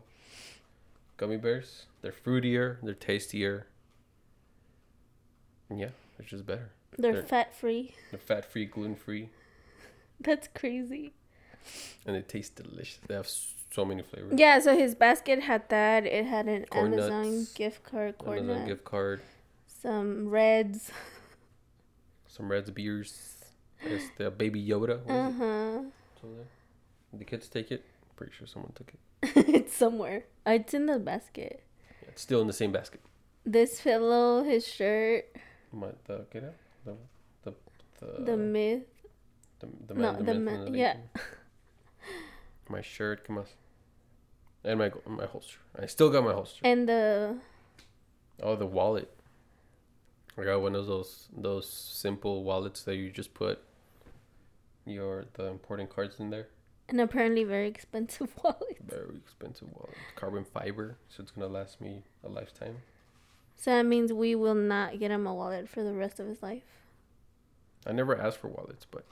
[1.17, 1.87] gummy bears.
[2.03, 2.77] They're fruitier.
[2.83, 3.67] They're tastier.
[5.71, 6.71] And yeah, they're just better.
[6.99, 7.95] they're They're- fat free.
[8.11, 9.29] They're fat free, gluten free,
[10.21, 11.13] That's crazy.
[12.07, 12.99] and it tastes delicious.
[13.07, 14.35] They have so many flavors.
[14.37, 16.07] Yeah, so his basket had that.
[16.07, 17.53] It had an Corn Amazon nuts.
[17.53, 19.21] gift card, corn Amazon nut, gift card,
[19.67, 20.91] some reds.
[22.27, 23.35] some Reds beers.
[23.85, 25.01] There's the Baby Yoda.
[25.09, 25.83] Uh huh.
[26.15, 26.47] It's over there.
[27.13, 27.85] Did the kids take it?
[28.17, 29.49] Pretty sure someone took it.
[29.55, 30.25] it's somewhere.
[30.47, 31.63] Uh, It's in the basket.
[32.03, 33.01] Yeah, it's still in the same basket.
[33.47, 35.25] This pillow, his shirt,
[35.73, 36.55] My, the, get out?
[36.85, 36.95] The,
[37.45, 37.55] the,
[38.01, 38.83] the, the myth.
[39.61, 40.97] The, the no, man, the myth, man- and the yeah.
[42.69, 43.45] My shirt, come on.
[44.65, 45.59] And my my holster.
[45.81, 46.61] I still got my holster.
[46.65, 47.37] And the
[48.43, 49.11] Oh, the wallet.
[50.37, 53.61] I got one of those those simple wallets that you just put
[54.85, 56.49] your the important cards in there.
[56.89, 58.79] an apparently very expensive wallet.
[58.87, 59.97] Very expensive wallet.
[60.15, 62.77] Carbon fiber, so it's gonna last me a lifetime.
[63.57, 66.43] So that means we will not get him a wallet for the rest of his
[66.43, 66.63] life.
[67.87, 69.05] I never asked for wallets, but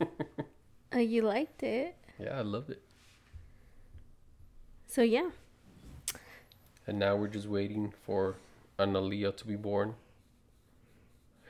[0.00, 1.96] Uh, you liked it.
[2.18, 2.82] yeah, I loved it.
[4.86, 5.30] So yeah.
[6.86, 8.36] And now we're just waiting for
[8.78, 9.94] Analia to be born.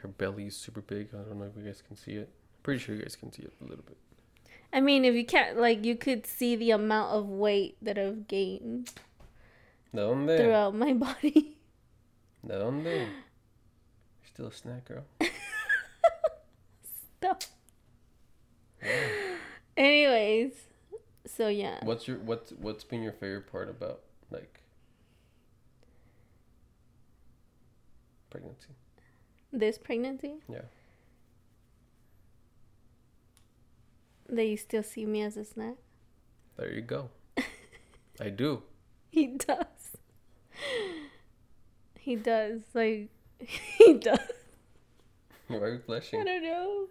[0.01, 1.09] Her belly is super big.
[1.13, 2.29] I don't know if you guys can see it.
[2.63, 3.97] Pretty sure you guys can see it a little bit.
[4.73, 8.27] I mean, if you can't, like, you could see the amount of weight that I've
[8.27, 8.93] gained
[9.95, 10.37] ¿De dónde?
[10.39, 11.57] throughout my body.
[12.47, 12.85] ¿De dónde?
[12.85, 15.05] You're still a snack girl.
[17.19, 17.45] Stop.
[19.77, 20.53] Anyways,
[21.27, 21.79] so yeah.
[21.85, 24.61] What's your what's what's been your favorite part about like
[28.31, 28.69] pregnancy?
[29.53, 30.63] This pregnancy, Yeah.
[34.29, 35.77] that you still see me as a snack.
[36.57, 37.11] There you go.
[38.21, 38.63] I do.
[39.11, 39.97] He does.
[41.99, 42.63] He does.
[42.75, 44.19] Like, he does.
[45.49, 46.87] Why are you I don't know.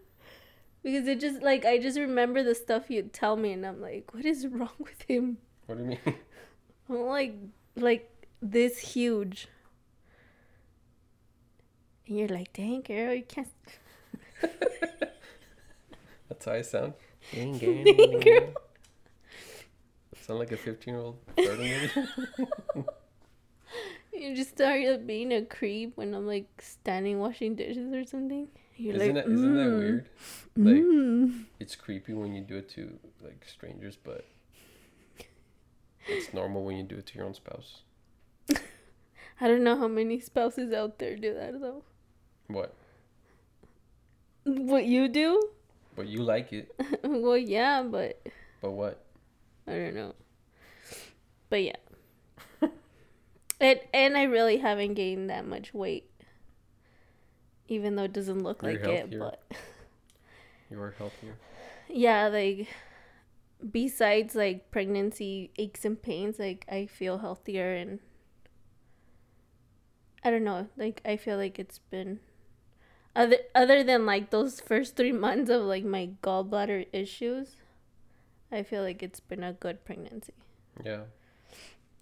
[0.83, 4.13] Because it just, like, I just remember the stuff you'd tell me, and I'm like,
[4.13, 5.37] what is wrong with him?
[5.65, 5.99] What do you mean?
[6.89, 7.35] I'm like,
[7.75, 8.09] like,
[8.41, 9.47] this huge.
[12.07, 13.47] And you're like, dang, girl, you can't.
[16.29, 16.93] That's how I sound.
[17.31, 18.53] Dang, Dang, girl.
[20.21, 22.85] Sound like a fifteen-year-old flirting you.
[24.13, 28.47] You just started being a creep when I'm like standing washing dishes or something.
[28.75, 30.09] You're Isn't like, that isn't that "Mm, weird?
[30.57, 34.25] Like mm." it's creepy when you do it to like strangers, but
[36.07, 37.81] it's normal when you do it to your own spouse.
[38.49, 41.83] I don't know how many spouses out there do that though.
[42.47, 42.73] What?
[44.45, 45.49] What you do?
[45.95, 46.73] But you like it.
[47.03, 48.21] well, yeah, but
[48.61, 49.03] But what?
[49.67, 50.15] I don't know.
[51.49, 51.75] But yeah.
[53.61, 56.09] and and I really haven't gained that much weight.
[57.67, 59.41] Even though it doesn't look You're like it, but
[60.69, 61.35] You are healthier.
[61.89, 62.67] yeah, like
[63.71, 67.99] besides like pregnancy aches and pains, like I feel healthier and
[70.23, 72.19] I don't know, like I feel like it's been
[73.15, 77.55] other other than like those first 3 months of like my gallbladder issues,
[78.51, 80.33] I feel like it's been a good pregnancy.
[80.83, 81.03] Yeah.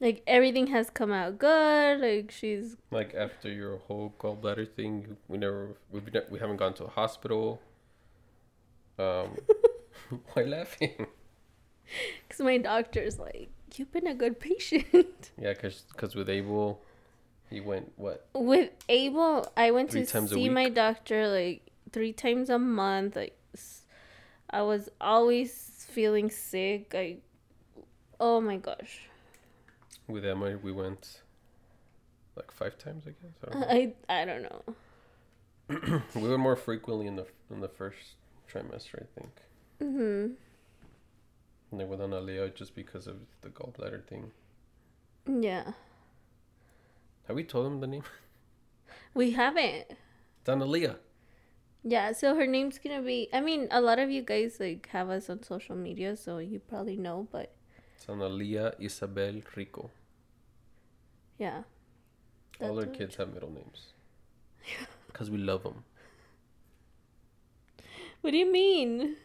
[0.01, 5.37] Like everything has come out good, like she's Like after your whole gallbladder thing, we
[5.37, 7.61] never we've ne- we haven't gone to a hospital.
[8.97, 9.37] Um,
[10.33, 11.05] why laughing?
[12.29, 16.81] cuz my doctor's like, "You've been a good patient." Yeah, cause cause with Abel,
[17.51, 18.27] he went what?
[18.33, 23.15] with Abel, I went Three to see my doctor like three times a month.
[23.15, 23.37] Like,
[24.49, 26.93] I was always feeling sick.
[26.95, 27.17] I,
[28.19, 29.10] oh my gosh,
[30.11, 31.21] With Emma, we went
[32.35, 33.37] like five times, I guess.
[33.47, 33.67] I don't know.
[33.69, 36.01] I I don't know.
[36.21, 38.15] we went more frequently in the in the first
[38.51, 39.31] trimester, I think.
[39.81, 40.35] Mhm.
[41.71, 44.31] And then with Analia, just because of the gallbladder thing.
[45.25, 45.73] Yeah,
[47.27, 48.03] Have we told him the name?
[49.13, 49.85] we haven't.
[50.41, 50.97] It's Analia.
[51.83, 53.29] Yeah, so her name's gonna be.
[53.31, 56.59] I mean, a lot of you guys like have us on social media, so you
[56.59, 57.27] probably know.
[57.31, 57.53] But
[57.95, 59.89] It's Analia Isabel Rico.
[61.41, 61.63] Yeah,
[62.59, 63.93] All our kids have middle names.
[65.07, 65.83] Because we love them.
[68.21, 69.15] what do you mean?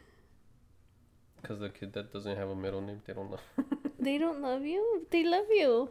[1.36, 3.40] Because the kid that doesn't have a middle name, they don't know.
[4.00, 5.06] They don't love you.
[5.10, 5.90] They love you.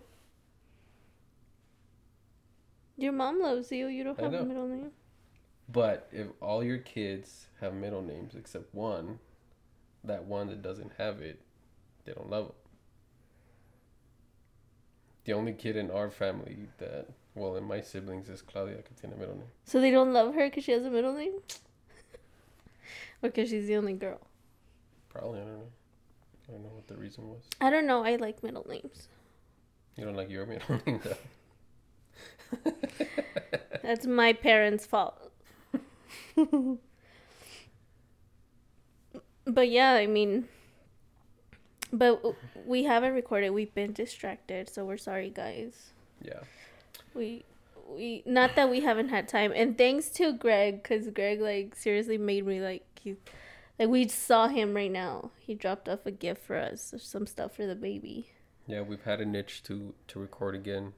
[2.98, 3.88] Your mom loves you.
[3.88, 4.92] You don't I have a middle name.
[5.70, 9.20] But if all your kids have middle names except one,
[10.04, 11.40] that one that doesn't have it,
[12.06, 12.56] they don't love them.
[15.26, 19.36] The only kid in our family that, well, in my siblings is Claudia tiene middle
[19.36, 19.48] name.
[19.66, 21.34] So they don't love her because she has a middle name?
[23.24, 24.22] or because she's the only girl?
[25.10, 25.68] Probably, I don't know.
[26.48, 27.42] I don't know what the reason was.
[27.60, 28.04] I don't know.
[28.04, 29.08] I like middle names.
[29.96, 31.18] You don't like your middle name though.
[33.82, 35.32] That's my parents' fault.
[39.46, 40.48] but yeah, I mean,
[41.92, 42.22] but
[42.66, 43.52] we haven't recorded.
[43.52, 45.92] We've been distracted, so we're sorry, guys.
[46.22, 46.40] Yeah.
[47.14, 47.46] We
[47.88, 52.18] we not that we haven't had time, and thanks to Greg, cause Greg like seriously
[52.18, 53.16] made me like he,
[53.80, 55.32] like we saw him right now.
[55.40, 58.30] He dropped off a gift for us, some stuff for the baby.
[58.68, 60.94] Yeah, we've had an itch to to record again.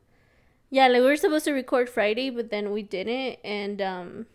[0.70, 4.26] Yeah, like we were supposed to record Friday, but then we didn't, and um,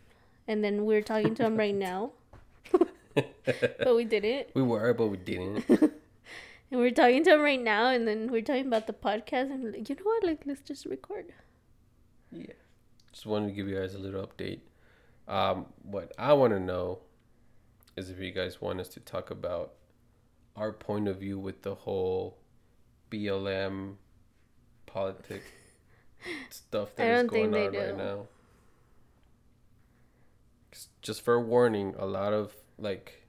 [0.47, 2.13] and then we are talking to him right now,
[3.15, 4.49] but we didn't.
[4.55, 5.93] We were, but we didn't.
[6.73, 9.73] And we're talking to him right now, and then we're talking about the podcast, and
[9.73, 10.25] like, you know what?
[10.25, 11.27] Like, let's just record.
[12.31, 12.47] Yeah.
[13.13, 14.61] Just wanted to give you guys a little update.
[15.29, 17.01] Um, what I want to know
[17.95, 19.75] is if you guys want us to talk about
[20.57, 22.39] our point of view with the whole
[23.11, 23.97] BLM
[24.87, 25.43] politic
[26.49, 28.27] stuff that is going on right now.
[31.03, 33.29] Just for a warning, a lot of like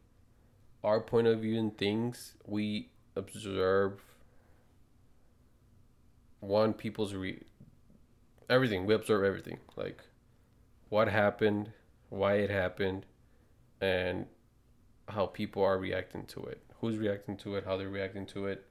[0.82, 4.02] our point of view and things, we observe
[6.40, 7.44] one people's re-
[8.50, 8.86] everything.
[8.86, 10.04] We observe everything, like
[10.90, 11.72] what happened,
[12.10, 13.06] why it happened,
[13.82, 14.28] and
[15.10, 16.62] how people are reacting to it.
[16.82, 17.66] Who's reacting to it?
[17.66, 18.66] How they're reacting to it,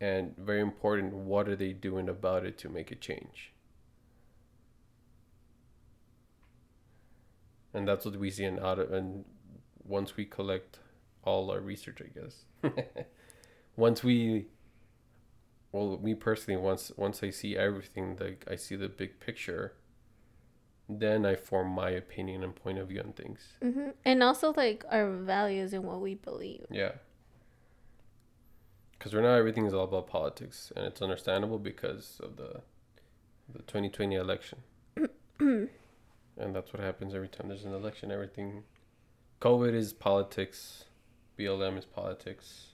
[0.00, 3.52] and very important, what are they doing about it to make a change?
[7.74, 9.24] And that's what we see in out of and
[9.84, 10.78] once we collect
[11.24, 12.44] all our research, I guess.
[13.76, 14.46] once we
[15.72, 19.74] well me personally once once i see everything like i see the big picture
[20.88, 23.40] then i form my opinion and point of view on things.
[23.60, 26.64] Hmm And also, like, our values and what we believe.
[26.70, 26.92] yeah.
[28.92, 32.62] Because right now everything is all about politics and it's understandable because of the
[33.52, 34.58] the 2020 election.
[36.38, 38.10] And that's what happens every time there's an election.
[38.12, 38.62] Everything
[39.40, 40.84] covid is politics
[41.38, 42.68] blm is politics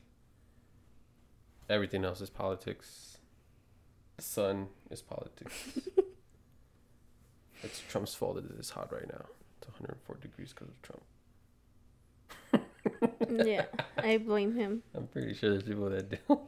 [1.73, 3.19] everything else is politics
[4.17, 5.79] the sun is politics
[7.63, 9.25] it's trump's fault that it is hot right now
[9.59, 11.03] it's 104 degrees because of trump
[13.29, 13.65] yeah,
[13.97, 14.83] I blame him.
[14.95, 16.41] I'm pretty sure there's people that do.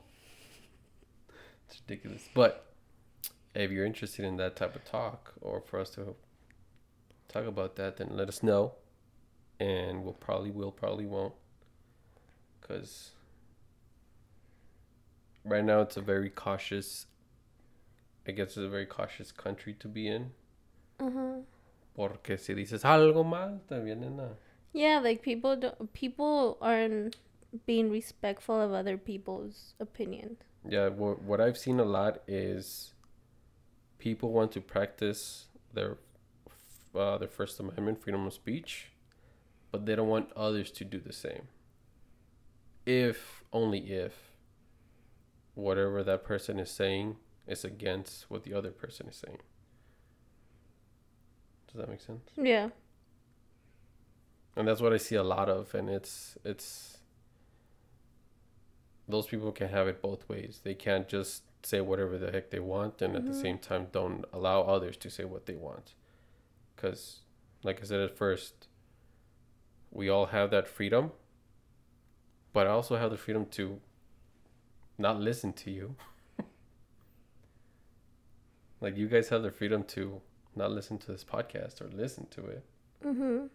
[1.69, 2.23] it's ridiculous.
[2.35, 2.73] But
[3.55, 6.15] if you're interested in that type of talk or for us to
[7.29, 8.73] talk about that, then let us know.
[9.61, 11.35] And we'll probably will, probably won't.
[12.61, 13.11] Because
[15.45, 17.07] right now it's a very cautious,
[18.27, 20.33] I guess it's a very cautious country to be in.
[21.01, 21.43] Huh.
[21.95, 24.31] Porque si dices algo mal, te vienen a...
[24.73, 25.93] Yeah, like people don't.
[25.93, 27.17] People aren't
[27.65, 30.39] being respectful of other people's opinions.
[30.69, 32.93] Yeah, what what I've seen a lot is
[33.99, 35.99] people want to practice their
[36.97, 38.91] uh, their First Amendment, freedom of speech,
[39.71, 41.47] but they don't want others to do the same.
[42.85, 44.34] If only if
[45.55, 49.39] whatever that person is saying is against what the other person is saying.
[51.67, 52.31] Does that make sense?
[52.37, 52.71] Yeah.
[54.57, 56.99] and that's what I see a lot of, and it's it's
[59.09, 60.61] those people can have it both ways.
[60.63, 63.43] They can't just say whatever the heck they want, and at the Mhm.
[63.43, 65.95] same time don't allow others to say what they want,
[66.77, 67.23] because,
[67.65, 68.69] like I said at first,
[69.91, 71.13] we all have that freedom,
[72.53, 73.81] but I also have the freedom to
[74.99, 75.97] not listen to you.
[78.81, 80.21] like you guys have the freedom to
[80.57, 82.65] not listen to this podcast or listen to it
[83.05, 83.49] Mhm.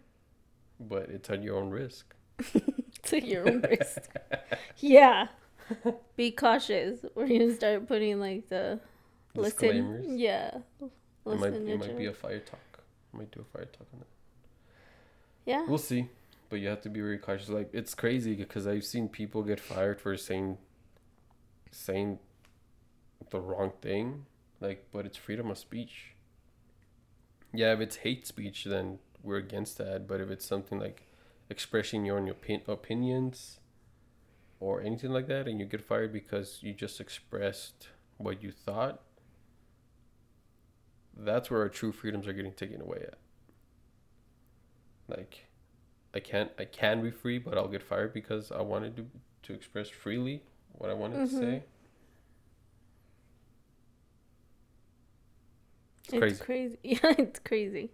[0.78, 2.14] but it's at your own risk.
[3.04, 4.02] to your own risk.
[4.78, 5.28] yeah.
[6.16, 8.80] Be cautious when you start putting like the
[9.34, 10.00] Disclaimers.
[10.02, 10.18] listen.
[10.18, 10.58] Yeah.
[10.80, 10.90] It
[11.38, 12.60] might, it might be a fire talk.
[13.12, 14.06] I might do a fire talk on that.
[15.46, 15.66] yeah.
[15.66, 16.08] We'll see,
[16.48, 17.48] but you have to be very cautious.
[17.48, 20.58] Like it's crazy because I've seen people get fired for saying
[21.70, 22.18] saying
[23.30, 24.26] the wrong thing.
[24.60, 26.14] Like, but it's freedom of speech.
[27.52, 30.06] Yeah, if it's hate speech, then we're against that.
[30.06, 31.06] But if it's something like
[31.48, 33.58] expressing your own opin- opinions
[34.60, 39.00] or anything like that, and you get fired because you just expressed what you thought,
[41.16, 43.18] that's where our true freedoms are getting taken away at.
[45.08, 45.46] Like,
[46.14, 49.06] I can't I can be free, but I'll get fired because I wanted to
[49.42, 50.42] to express freely
[50.72, 51.30] what I wanted Mhm.
[51.30, 51.62] to say.
[56.04, 56.44] It's, It's crazy.
[56.44, 56.78] crazy.
[56.82, 57.90] Yeah, it's crazy.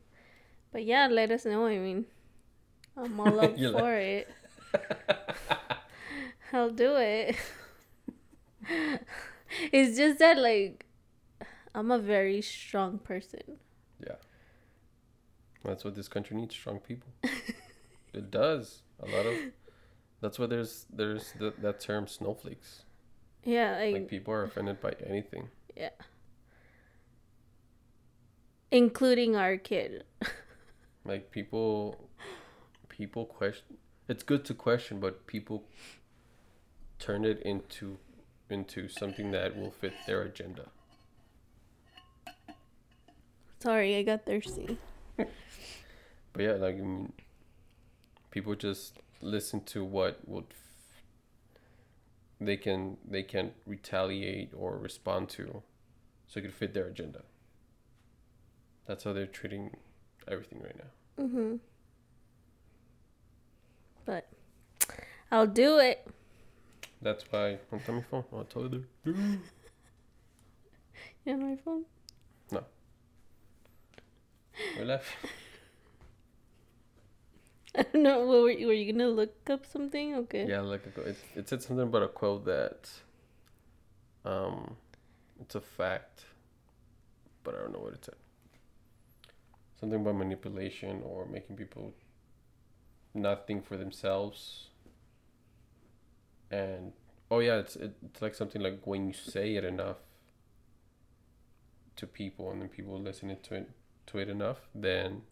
[0.72, 1.66] But yeah, let us know.
[1.66, 2.07] I mean,
[2.97, 4.29] I'm all up You're like- for it.
[6.53, 7.37] I'll do it.
[9.72, 10.87] it's just that like
[11.74, 13.59] I'm a very strong person.
[14.01, 14.14] Yeah.
[15.64, 17.09] That's what this country needs: strong people.
[18.14, 19.35] it does a lot of.
[20.21, 22.83] That's why there's there's the, that term snowflakes.
[23.45, 25.49] Yeah, like, Like people are offended by anything.
[25.77, 25.91] Yeah,
[28.71, 30.05] including our kid.
[31.07, 32.09] Like people,
[32.89, 33.77] people question.
[34.09, 35.62] It's good to question, but people
[36.99, 37.99] turn it into
[38.51, 40.67] into something that will fit their agenda.
[43.61, 44.79] Sorry, I got thirsty.
[46.33, 47.12] But yeah, like I mean,
[48.31, 51.03] people just listen to what would f-
[52.41, 55.62] they can they can retaliate or respond to,
[56.27, 57.23] so it could fit their agenda.
[58.87, 59.77] That's how they're treating
[60.29, 61.25] everything right now.
[61.25, 61.57] mm-hmm
[64.05, 64.29] But
[65.33, 66.07] I'll do it.
[67.03, 67.59] That's why.
[67.71, 68.25] Don't tell me phone.
[68.33, 68.85] I'll tell you.
[71.25, 71.85] You have my phone?
[72.53, 72.62] No.
[74.79, 75.07] We're left.
[77.79, 78.20] I don't know.
[78.24, 80.14] What were you, were you gonna look up something?
[80.14, 80.47] Okay.
[80.49, 80.87] Yeah, look.
[80.87, 82.89] it, it said something about a quote that,
[84.24, 84.77] um,
[85.41, 86.24] it's a fact,
[87.45, 88.14] but I don't know what it said.
[89.79, 91.93] Something about manipulation or making people
[93.12, 94.68] not think for themselves.
[96.51, 96.93] And
[97.31, 99.99] oh yeah, it's it, it's like something like when you say it enough
[101.97, 103.70] to people, and then people listen to it
[104.07, 105.22] to it enough, then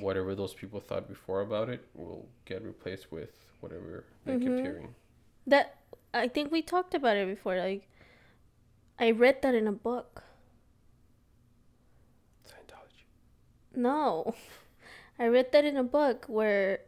[0.00, 3.30] whatever those people thought before about it will get replaced with
[3.60, 4.60] whatever they kept Mhm.
[4.62, 4.94] hearing.
[5.46, 5.78] That
[6.12, 7.58] I think we talked about it before.
[7.58, 7.88] Like,
[8.98, 10.22] I read that in a book.
[12.46, 13.04] Scientology.
[13.74, 14.34] No,
[15.18, 16.80] I read that in a book where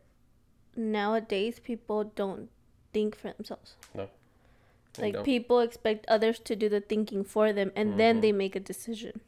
[0.76, 2.50] nowadays people don't
[2.92, 3.76] think for themselves.
[3.94, 5.24] They Like don't.
[5.24, 8.22] people expect others to do the thinking for them, and then Mhm.
[8.22, 9.20] they make a decision.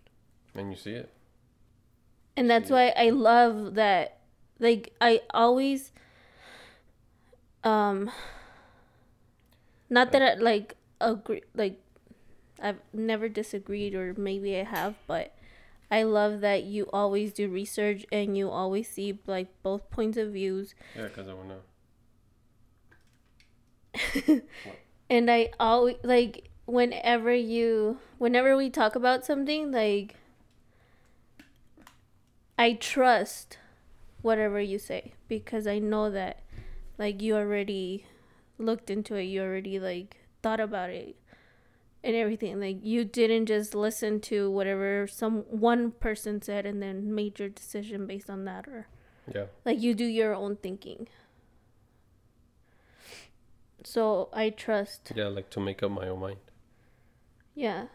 [0.55, 1.11] and you see it.
[2.39, 4.19] And that's why I love that.
[4.61, 5.93] Like I always,
[7.65, 8.11] um,
[9.91, 11.43] not that I like agree.
[11.55, 11.81] Like
[12.63, 15.35] I've never disagreed, or maybe I have, but
[15.91, 20.33] I love that you always do research and you always see like both points of
[20.33, 20.77] views.
[20.95, 21.59] Yeah, because I wanna.
[25.11, 30.17] And I always like whenever you, whenever we talk about something, like
[32.59, 33.57] I trust
[34.21, 36.43] whatever you say because I know that
[36.99, 38.05] like you already
[38.59, 41.15] looked into it, you already like thought about it
[42.03, 42.59] and everything.
[42.61, 47.49] Like you didn't just listen to whatever some one person said and then made your
[47.49, 48.89] decision based on that or
[49.33, 49.47] Yeah.
[49.65, 51.07] like you do your own thinking.
[53.85, 56.39] So I trust Yeah, like to make up my own mind.
[57.55, 57.87] yeah.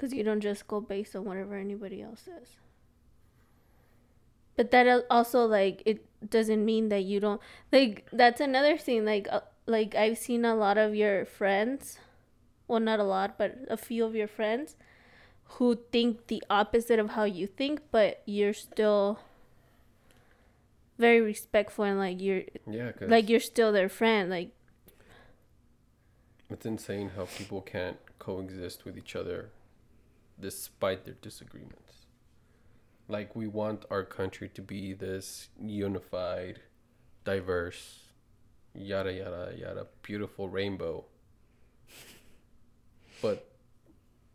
[0.00, 2.56] Because you don't just go based on whatever anybody else says.
[4.56, 7.38] But that also, like, it doesn't mean that you don't.
[7.70, 9.04] Like, that's another thing.
[9.04, 11.98] Like, uh, like I've seen a lot of your friends,
[12.66, 14.74] well, not a lot, but a few of your friends
[15.58, 19.18] who think the opposite of how you think, but you're still
[20.96, 24.30] very respectful and, like, you're, Yeah, like, you're still their friend.
[24.30, 24.52] Like,
[26.48, 29.50] it's insane how people can't coexist with each other
[30.40, 32.06] despite their disagreements.
[33.08, 36.60] Like, we want our country to be this unified,
[37.24, 38.00] diverse,
[38.74, 41.04] yada, yada, yada, beautiful rainbow.
[43.20, 43.50] But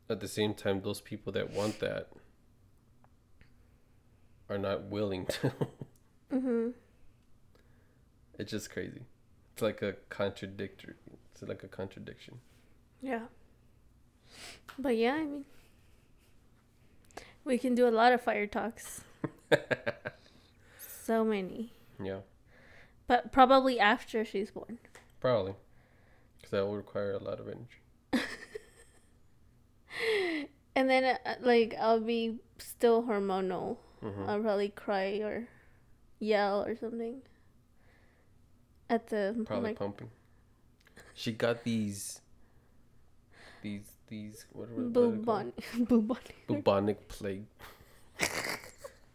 [0.09, 2.09] at the same time, those people that want that
[4.49, 5.53] are not willing to.
[6.31, 6.69] mm-hmm.
[8.37, 9.01] It's just crazy.
[9.53, 10.95] It's like a contradictory.
[11.31, 12.39] It's like a contradiction.
[13.01, 13.21] Yeah.
[14.77, 15.45] But yeah, I mean,
[17.45, 19.01] we can do a lot of fire talks.
[21.05, 21.71] so many.
[22.03, 22.19] Yeah,
[23.07, 24.79] But probably after she's born.
[25.19, 25.53] probably.
[26.37, 27.79] Because that will require a lot of energy.
[30.77, 33.77] And then, uh, like, I'll be still hormonal.
[34.01, 35.47] hmm I'll probably cry or
[36.19, 37.21] yell or something.
[38.89, 39.41] At the.
[39.47, 40.09] Probably like, pumping.
[41.13, 42.19] She got these,
[43.61, 44.99] these these what are, what they?
[44.99, 46.37] Bubonic.
[46.47, 47.07] Bubonic.
[47.07, 47.45] plague.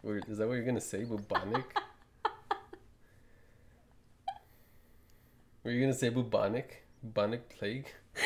[0.02, 1.04] Wait, Is that what you're gonna say?
[1.04, 1.64] Bubonic?
[5.62, 6.82] Were you gonna say bubonic?
[7.02, 7.86] Bubonic plague?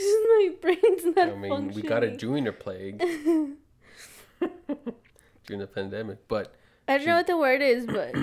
[0.00, 1.74] It's just my brain's not I mean, functioning.
[1.74, 3.56] we got a junior plague during
[5.60, 6.54] the pandemic, but
[6.86, 8.14] I don't know what the word is, but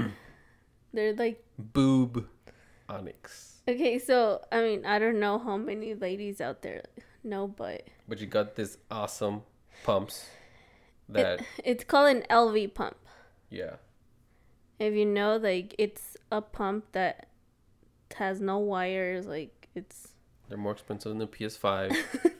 [0.93, 2.27] they're like boob
[2.87, 3.54] onyx.
[3.67, 3.99] Okay.
[3.99, 6.83] So I mean, I don't know how many ladies out there
[7.25, 9.41] know, but But you got this awesome
[9.83, 10.27] pumps
[11.09, 12.97] that it's called an Elvie pump.
[13.49, 13.75] yeah.
[14.77, 17.27] If you know, like it's a pump that
[18.15, 19.25] has no wires.
[19.25, 20.09] Like it's
[20.49, 21.95] They're more expensive than the PS5.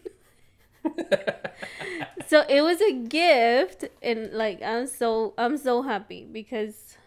[2.27, 6.97] so it was a gift, and like I'm so I'm so happy because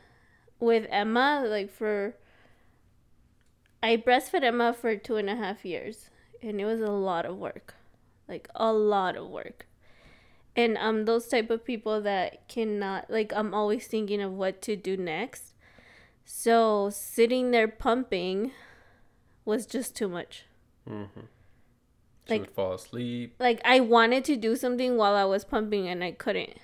[0.58, 2.14] with Emma, like for
[3.82, 6.10] I breastfed Emma for two and a half years,
[6.42, 7.74] and it was a lot of work,
[8.28, 9.66] like a lot of work.
[10.56, 14.74] And I'm those type of people that cannot like I'm always thinking of what to
[14.74, 15.54] do next.
[16.24, 18.52] So sitting there pumping
[19.44, 20.44] was just too much.
[20.88, 21.20] mm-hmm.
[22.26, 25.86] She Like- would fall asleep Like I wanted to do something while I was pumping
[25.88, 26.58] and I couldn't.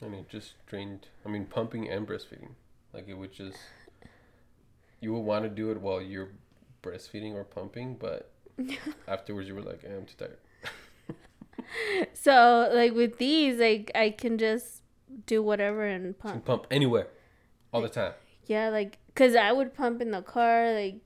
[0.00, 1.08] and it just drained.
[1.24, 2.54] I mean, pumping and breastfeeding.
[2.94, 3.58] Like it would just.
[5.00, 6.30] You would want to do it while you're
[6.82, 8.30] breastfeeding or pumping, but
[9.08, 10.38] afterwards you were like, eh, I'm too tired.
[12.14, 14.82] So like with these, like I can just
[15.26, 16.44] do whatever and You can pump.
[16.46, 17.08] pump anywhere,
[17.72, 18.12] all the time.
[18.46, 20.96] Yeah, like cause I would pump in the car, like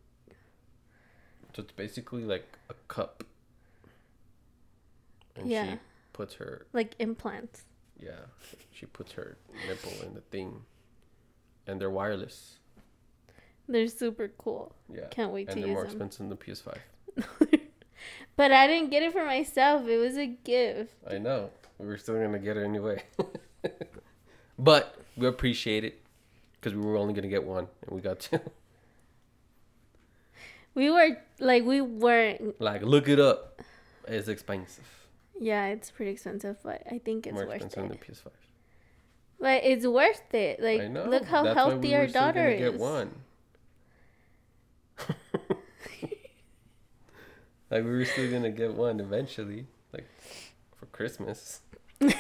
[1.56, 3.24] So it's basically like a cup.
[5.36, 5.72] And Yeah.
[5.72, 5.78] she
[6.12, 7.64] puts her like implants.
[7.98, 8.26] yeah,
[8.70, 10.62] she puts her nipple in the thing.
[11.66, 12.58] And they're wireless.
[13.68, 14.74] They're super cool.
[14.92, 15.06] Yeah.
[15.10, 16.78] Can't wait and to they're more expensive than the PS5.
[18.36, 19.86] but I didn't get it for myself.
[19.86, 20.94] It was a gift.
[21.08, 21.50] I know.
[21.78, 23.02] We were still gonna get it anyway.
[24.58, 26.00] but we appreciate it
[26.52, 28.40] because we were only gonna get one, and we got two.
[30.74, 32.58] We were like we weren't.
[32.58, 33.60] like, look it up.
[34.08, 34.88] It's expensive.
[35.38, 37.88] Yeah, it's pretty expensive, but I think it's More worth expensive it.
[37.88, 38.30] than the PS5.
[39.38, 40.62] But it's worth it.
[40.62, 42.60] Like look how That's healthy we our daughter is.
[42.72, 43.10] Get one.
[47.72, 50.06] Like we were still gonna get one eventually, like
[50.76, 51.60] for Christmas.
[52.00, 52.14] but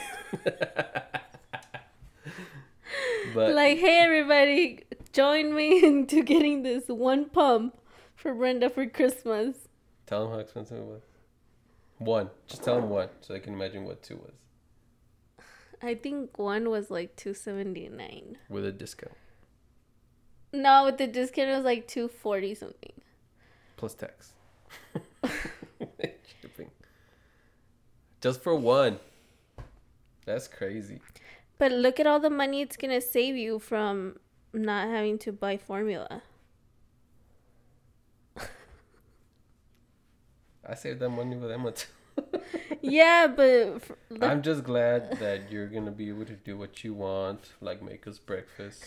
[3.34, 4.80] like, hey everybody,
[5.12, 7.76] join me into getting this one pump
[8.14, 9.56] for Brenda for Christmas.
[10.06, 11.02] tell them how expensive it was.
[11.98, 14.32] One, just tell them one, so they can imagine what two was
[15.82, 18.38] I think one was like two seventy nine.
[18.48, 19.16] with a discount
[20.52, 22.92] No, with the discount it was like two forty something.
[23.76, 24.32] plus tax.
[26.40, 26.70] Shipping.
[28.20, 28.98] Just for one.
[30.24, 31.00] That's crazy.
[31.58, 34.18] But look at all the money it's gonna save you from
[34.52, 36.22] not having to buy formula.
[40.68, 41.88] I saved that money with Emma too.
[42.82, 46.94] yeah, but look, I'm just glad that you're gonna be able to do what you
[46.94, 48.84] want, like make us breakfast,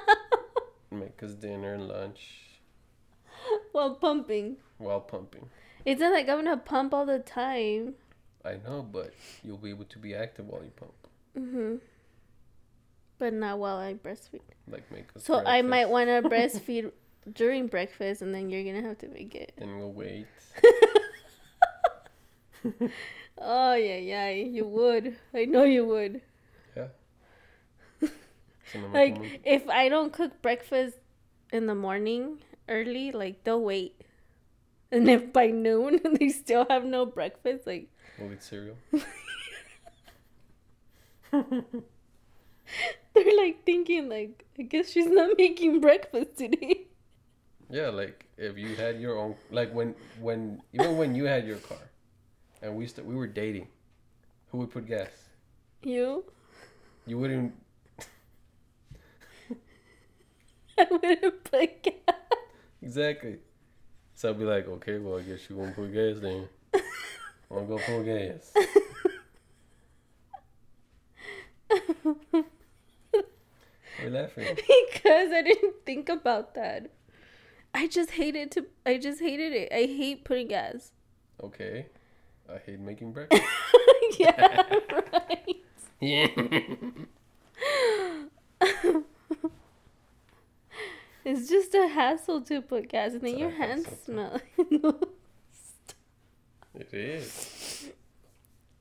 [0.90, 2.50] make us dinner and lunch
[3.72, 4.56] while pumping.
[4.80, 5.48] While pumping.
[5.84, 7.94] It's not like I'm gonna pump all the time.
[8.44, 9.12] I know, but
[9.44, 10.92] you'll be able to be active while you pump.
[11.36, 11.76] hmm
[13.18, 14.40] But not while I breastfeed.
[14.70, 15.06] Like make.
[15.18, 16.92] So I might want to breastfeed
[17.32, 19.52] during breakfast, and then you're gonna have to make it.
[19.58, 20.26] And we'll wait.
[23.38, 25.16] Oh yeah, yeah, you would.
[25.34, 26.20] I know you would.
[26.76, 26.88] Yeah.
[28.92, 30.96] Like if I don't cook breakfast
[31.52, 34.00] in the morning early, like they'll wait.
[34.92, 37.88] And if by noon they still have no breakfast, like
[38.18, 38.76] we'll eat cereal.
[41.32, 41.62] they're
[43.36, 46.86] like thinking like I guess she's not making breakfast today.
[47.70, 51.58] Yeah, like if you had your own, like when when even when you had your
[51.58, 51.78] car,
[52.62, 53.68] and we st- we were dating,
[54.50, 55.10] who would put gas?
[55.84, 56.24] You?
[57.06, 57.54] You wouldn't.
[60.78, 61.94] I wouldn't put gas.
[62.82, 63.36] Exactly.
[64.20, 66.46] So I'd be like, okay, well, I guess you won't put gas then.
[66.74, 66.82] I'm
[67.50, 68.52] gonna go put gas.
[72.28, 72.44] Why
[74.04, 74.44] you laughing?
[74.56, 76.90] because I didn't think about that.
[77.72, 78.66] I just hated to.
[78.84, 79.72] I just hated it.
[79.72, 80.92] I hate putting gas.
[81.42, 81.86] Okay.
[82.46, 83.42] I hate making breakfast.
[84.18, 84.64] yeah,
[85.14, 85.56] right.
[85.98, 86.26] yeah.
[91.24, 94.40] It's just a hassle to put gas, and then your hands smell.
[96.74, 97.90] It is.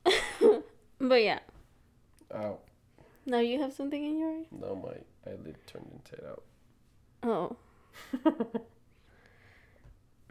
[1.01, 1.39] But yeah.
[2.35, 2.59] Ow.
[3.25, 4.45] Now you have something in your eye?
[4.51, 4.97] No, my
[5.29, 6.43] eyelid turned inside out.
[7.23, 7.55] Oh.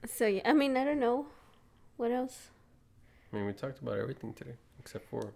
[0.06, 1.26] So yeah, I mean, I don't know.
[1.96, 2.50] What else?
[3.32, 5.32] I mean, we talked about everything today except for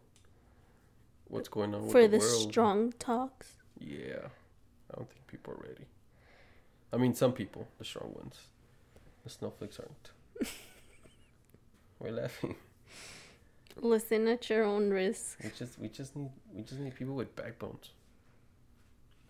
[1.29, 3.57] what's going on with For the, the strong talks.
[3.79, 4.29] Yeah,
[4.91, 5.87] I don't think people are ready.
[6.93, 8.37] I mean, some people, the strong ones.
[9.25, 10.51] The snowflakes aren't.
[11.99, 12.57] We're laughing.
[13.81, 15.39] Listen at your own risk.
[15.43, 17.91] We just, we just need, we just need people with backbones.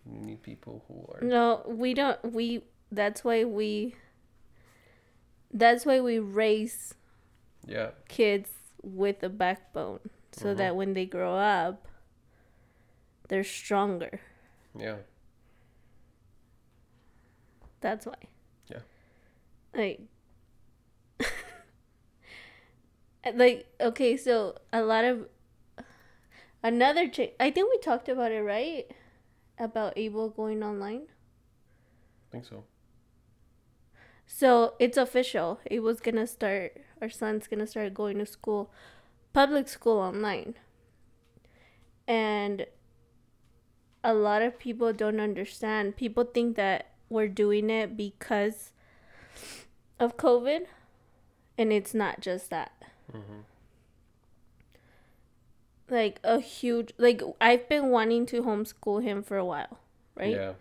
[0.05, 1.21] We need people who are.
[1.25, 2.33] No, we don't.
[2.33, 2.63] We.
[2.91, 3.95] That's why we.
[5.53, 6.93] That's why we raise
[7.65, 8.49] Yeah, kids
[8.81, 9.99] with a backbone,
[10.33, 10.57] so Mhm.
[10.57, 11.87] that when they grow up,
[13.29, 14.19] they're stronger.
[14.77, 14.97] yeah,
[17.83, 18.15] That's why.
[18.67, 18.79] Yeah.
[19.75, 20.01] Like.
[23.35, 25.27] like okay, so a lot of
[26.63, 27.33] another change.
[27.41, 28.89] I think we talked about it, right?
[29.59, 31.01] About Abel going online.
[31.09, 32.63] I think so.
[34.25, 35.59] So it's official.
[35.69, 36.77] Abel's gonna start.
[37.01, 38.71] Our son's gonna start going to school,
[39.33, 40.55] public school online.
[42.07, 42.65] And
[44.05, 45.97] a lot of people don't understand.
[45.97, 48.71] People think that we're doing it because
[49.99, 50.65] of COVID,
[51.57, 52.71] and it's not just that.
[53.11, 53.41] hmm
[55.89, 59.79] Like a huge like I've been wanting to homeschool him for a while,
[60.15, 60.31] right?
[60.31, 60.53] Yeah,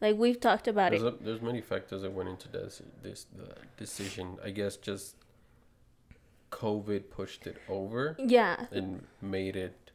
[0.00, 1.20] Like we've talked about there's, it.
[1.20, 4.36] a, there's many factors that went into this this the decision.
[4.44, 5.16] I guess just
[6.50, 8.66] COVID pushed it over Yeah.
[8.72, 9.90] and made it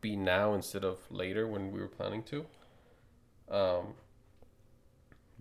[0.00, 2.46] be now instead of later when we were planning to.
[3.50, 3.94] Um,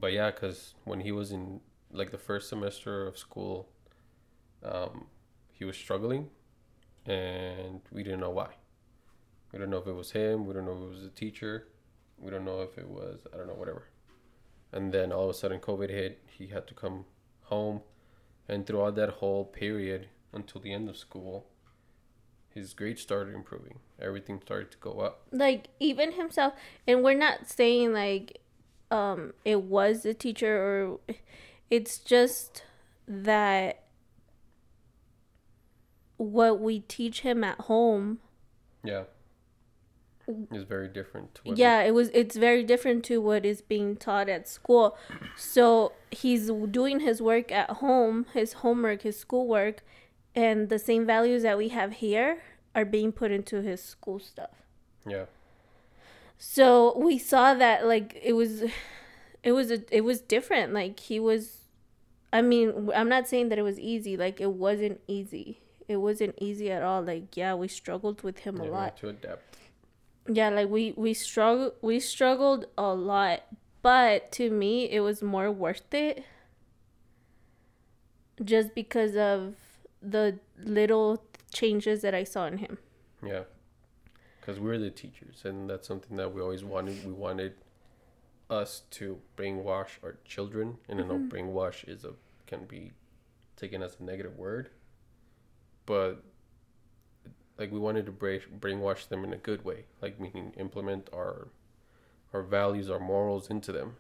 [0.04, 3.70] but yeah, because when he was in like the first semester of school,
[4.62, 5.06] um,
[5.54, 6.28] he was struggling,
[7.06, 8.50] and we didn't know why.
[9.54, 10.46] We don't know if it was him.
[10.46, 11.70] We don't know if it was the teacher.
[12.20, 13.84] We don't know if it was I don't know whatever.
[14.74, 16.22] And then all of a sudden, COVID hit.
[16.38, 17.06] He had to come
[17.44, 17.80] home,
[18.50, 21.48] and throughout that whole period until the end of school,
[22.50, 23.80] his grades started improving.
[24.02, 25.28] Everything started to go up.
[25.32, 26.52] like even himself
[26.86, 28.43] and we're not saying like
[28.94, 31.00] um it was the teacher or
[31.70, 32.64] it's just
[33.08, 33.84] that
[36.18, 38.20] what we teach him at home
[38.84, 39.04] Yeah.
[40.52, 41.36] is very different.
[41.36, 44.96] To what yeah it was it's very different to what is being taught at school
[45.36, 49.84] so he's doing his work at home his homework his schoolwork
[50.36, 52.42] and the same values that we have here
[52.76, 54.56] are being put into his school stuff
[55.06, 55.26] Yeah.
[56.46, 58.64] So we saw that like it was
[59.44, 60.74] it was a, it was different.
[60.74, 61.60] Like he was
[62.34, 64.18] I mean, I'm not saying that it was easy.
[64.18, 65.62] Like it wasn't easy.
[65.88, 67.02] It wasn't easy at all.
[67.02, 68.98] Like yeah, we struggled with him yeah a lot.
[68.98, 69.58] to adapt.
[70.28, 73.44] Yeah, like we we struggled we struggled a lot,
[73.82, 76.26] but to me it was more worth it
[78.44, 79.56] just because of
[80.02, 81.24] the little
[81.54, 82.80] changes that I saw in him.
[83.26, 83.44] Yeah.
[84.44, 87.06] Because we're the teachers, and that's something that we always wanted.
[87.06, 87.54] We wanted
[88.50, 92.12] us to brainwash our children, and I know brainwash is a
[92.46, 92.92] can be
[93.56, 94.70] taken as a negative word,
[95.86, 96.24] but
[97.58, 101.48] like we wanted to bra- brainwash them in a good way, like meaning implement our
[102.34, 103.96] our values, our morals into them.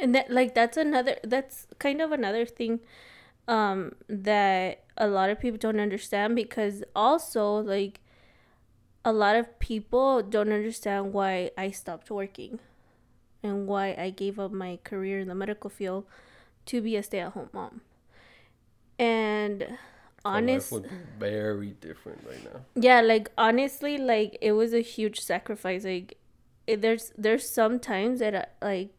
[0.00, 2.80] And that like that's another that's kind of another thing
[3.46, 8.00] um that a lot of people don't understand because also like
[9.06, 12.58] a lot of people don't understand why I stopped working
[13.42, 16.04] and why I gave up my career in the medical field
[16.66, 17.82] to be a stay-at-home mom.
[18.98, 19.78] And
[20.24, 22.60] honest life would be very different right now.
[22.74, 26.18] yeah like honestly like it was a huge sacrifice like
[26.66, 28.90] it, there's there's some times that I, like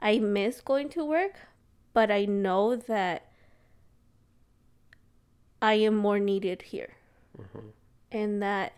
[0.00, 1.34] i miss going to work
[1.92, 3.30] but i know that
[5.62, 6.94] i am more needed here
[7.40, 7.68] Mm-hmm.
[8.10, 8.72] and that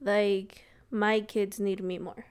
[0.00, 2.26] like my kids need me more.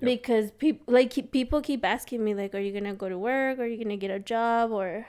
[0.00, 0.22] Yep.
[0.22, 3.58] because people like people keep asking me like are you gonna go to work?
[3.58, 4.70] Are you gonna get a job?
[4.70, 5.06] Or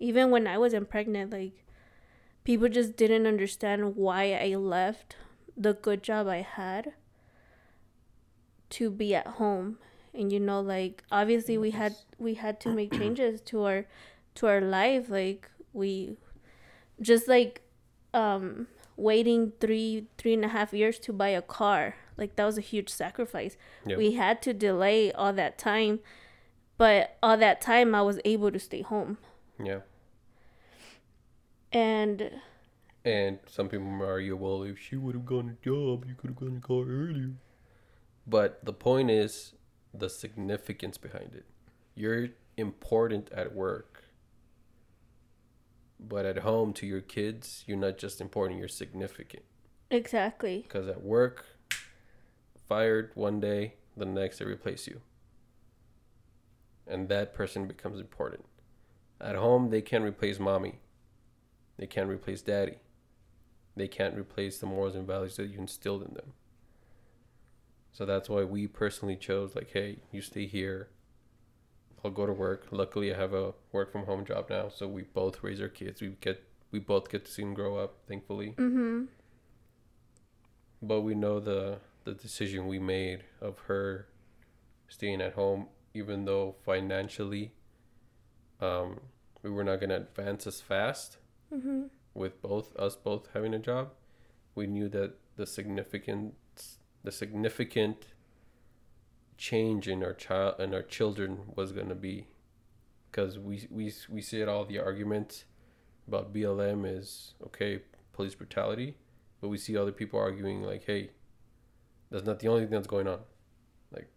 [0.00, 1.64] even when i wasn't pregnant like
[2.44, 5.16] people just didn't understand why i left
[5.56, 6.92] the good job i had
[8.70, 9.78] to be at home.
[10.12, 13.86] And you know like obviously we had we had to make changes to our
[14.36, 15.08] to our life.
[15.08, 16.16] Like we
[17.00, 17.62] just like
[18.12, 22.56] um waiting three three and a half years to buy a car like that was
[22.58, 23.98] a huge sacrifice Yep.
[23.98, 26.00] we had to delay all that time
[26.78, 29.18] but all that time i was able to stay home
[29.62, 29.80] Yeah.
[31.72, 32.40] And
[33.04, 36.36] And some people argue, well, if she would have gotten a job, you could have
[36.36, 37.32] gotten a car earlier.
[38.26, 39.52] But the point is
[39.92, 41.44] the significance behind it.
[41.94, 43.93] You're important at work,
[46.08, 49.44] but at home to your kids, you're not just important, you're significant.
[49.90, 50.62] exactly.
[50.62, 51.44] Because at work,
[52.68, 55.00] fired one day, the next they replace you.
[56.86, 58.44] And that person becomes important.
[59.20, 60.80] At home, they can't replace mommy.
[61.78, 62.78] They can't replace daddy.
[63.76, 66.32] They can't replace the morals and values that you instilled in them.
[67.92, 70.88] So that's why we personally chose, like, hey, you stay here.
[72.04, 72.66] I'll go to work.
[72.70, 76.00] Luckily, I have a work from home job now, so we both raise our kids.
[76.02, 79.04] We get, we both get to see them grow up, thankfully Mm-hmm.
[80.82, 84.06] but we know the the decision we made of her
[84.88, 87.52] staying at home even though financially
[88.60, 89.00] um
[89.42, 91.16] we were not going to advance as fast
[91.52, 91.84] Mm-hmm.
[92.14, 93.92] with both us both having a job
[94.54, 98.06] we knew that the significance the significant
[99.36, 102.26] change in our child and our children was going to be
[103.10, 105.44] because we, we we see it all the arguments
[106.06, 107.80] about BLM is okay
[108.12, 108.96] police brutality
[109.40, 111.10] but we see other people arguing like hey
[112.14, 113.18] that's not the only thing that's going on.
[113.92, 114.08] Like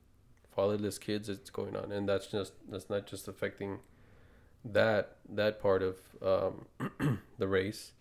[0.55, 1.91] fatherless kids it's going on.
[1.91, 3.79] And that's just that's not just affecting
[4.63, 7.93] that that part of um, the race.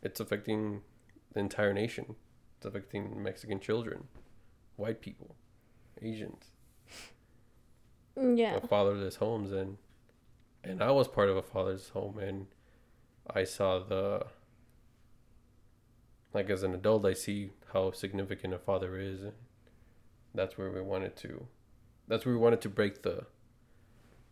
[0.00, 0.82] It's affecting
[1.32, 2.14] the entire nation.
[2.56, 4.04] It's affecting mexican children
[4.76, 5.34] white people
[6.00, 6.51] asians
[8.18, 8.56] Mm, yeah.
[8.56, 9.78] of fatherless homes and
[10.64, 12.46] and I was part of a fatherless home and
[13.28, 14.26] I saw the
[16.34, 19.32] like as an adult I see how significant a father is and
[20.34, 21.46] that's where we wanted to
[22.08, 23.26] that's where we wanted to break the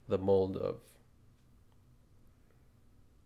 [0.09, 0.81] the mold of,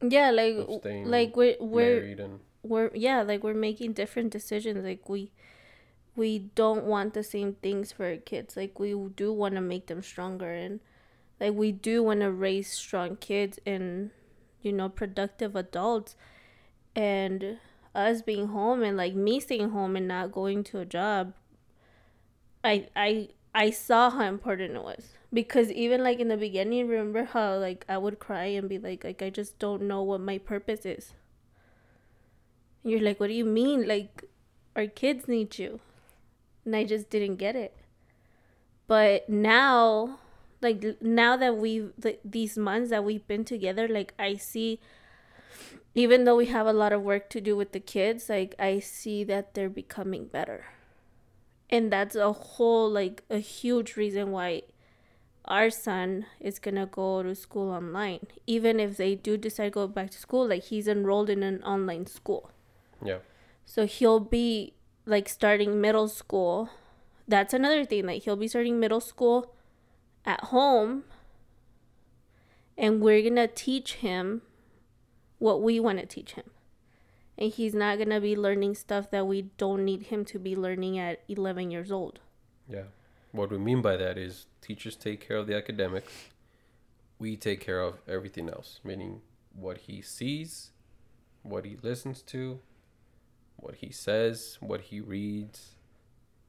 [0.00, 0.56] Yeah, like
[1.04, 5.30] like we're we're married and we're yeah like we're making different decisions like we
[6.16, 9.86] we don't want the same things for our kids like we do want to make
[9.86, 10.80] them stronger and
[11.40, 14.10] like we do want to raise strong kids and
[14.62, 16.16] you know productive adults
[16.94, 17.58] and
[17.94, 21.32] us being home and like me staying home and not going to a job
[22.62, 27.24] i i i saw how important it was because even like in the beginning remember
[27.24, 30.38] how like i would cry and be like like i just don't know what my
[30.38, 31.12] purpose is
[32.82, 33.86] and you're like, what do you mean?
[33.86, 34.24] Like,
[34.76, 35.80] our kids need you.
[36.64, 37.76] And I just didn't get it.
[38.86, 40.18] But now,
[40.60, 44.80] like, now that we've, th- these months that we've been together, like, I see,
[45.94, 48.80] even though we have a lot of work to do with the kids, like, I
[48.80, 50.66] see that they're becoming better.
[51.70, 54.62] And that's a whole, like, a huge reason why
[55.46, 58.26] our son is gonna go to school online.
[58.46, 61.62] Even if they do decide to go back to school, like, he's enrolled in an
[61.62, 62.50] online school.
[63.02, 63.18] yeah
[63.64, 64.74] So he'll be
[65.06, 66.70] like starting middle school.
[67.28, 68.06] That's another thing.
[68.06, 69.54] Like he'll be starting middle school
[70.24, 71.04] at home.
[72.76, 74.42] And we're going to teach him
[75.38, 76.50] what we want to teach him.
[77.38, 80.54] And he's not going to be learning stuff that we don't need him to be
[80.56, 82.20] learning at 11 years old.
[82.68, 82.84] yeah
[83.32, 86.12] what we mean by that is teachers take care of the academics
[87.18, 89.20] we take care of everything else meaning
[89.54, 90.70] what he sees
[91.42, 92.60] what he listens to
[93.64, 95.74] what he says what he reads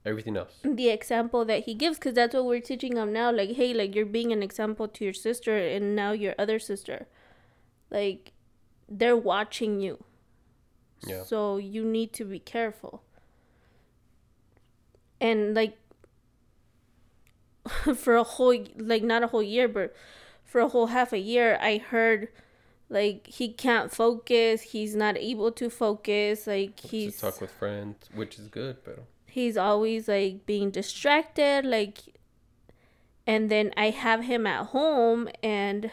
[0.06, 0.54] everything else.
[0.64, 3.96] The example that he gives because that's what we're teaching him now like hey like
[3.96, 7.08] you're being an example to your sister and now your other sister.
[7.90, 8.34] Like
[8.88, 10.04] they're watching you.
[11.06, 11.24] Yeah.
[11.24, 13.04] so you need to be careful.
[15.22, 15.78] And like
[17.96, 19.96] for a whole like not a whole year but
[20.44, 22.28] for a whole half a year i heard
[22.90, 24.62] like he can't focus.
[24.62, 26.48] He's not able to focus.
[26.48, 29.00] Like to he's talk with friends which is good but
[29.36, 32.00] he's always like being distracted like
[33.28, 35.92] and then i have him at home and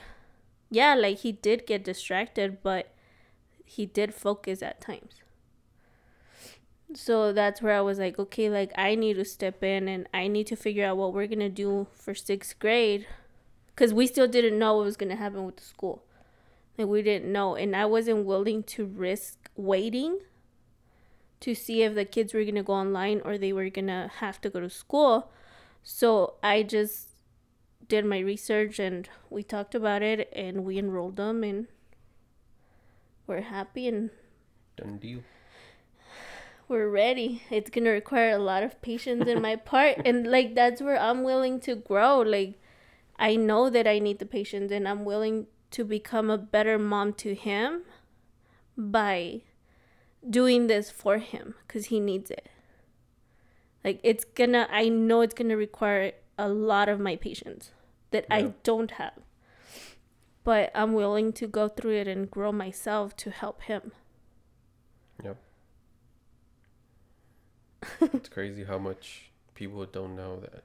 [0.70, 2.92] yeah like he did get distracted but
[3.64, 5.22] he did focus at times.
[6.94, 10.28] So that's where i was like okay like i need to step in and i
[10.28, 13.06] need to figure out what we're gonna do for sixth grade
[13.74, 16.04] because we still didn't know what was gonna happen with the school
[16.78, 20.18] like we didn't know and i wasn't willing to risk waiting
[21.42, 24.08] to see if the kids were going to go online or they were going to
[24.18, 25.32] have to go to school.
[25.82, 27.08] So I just
[27.88, 31.66] did my research and we talked about it and we enrolled them and
[33.26, 34.10] we're happy and
[34.76, 35.20] done deal
[36.68, 37.42] we're ready.
[37.50, 40.98] It's going to require a lot of patience in my part and like that's where
[40.98, 42.20] I'm willing to grow.
[42.20, 42.54] Like
[43.18, 47.12] I know that I need the patience and I'm willing to become a better mom
[47.14, 47.82] to him.
[48.76, 49.42] by
[50.28, 52.48] doing this for him because he needs it.
[53.84, 57.72] Like it's gonna, I know it's gonna require a lot of my patience
[58.12, 59.18] that I don't have.
[60.44, 63.92] But I'm willing to go through it and grow myself to help him.
[65.22, 65.36] Yep.
[68.00, 70.64] it's crazy how much people don't know that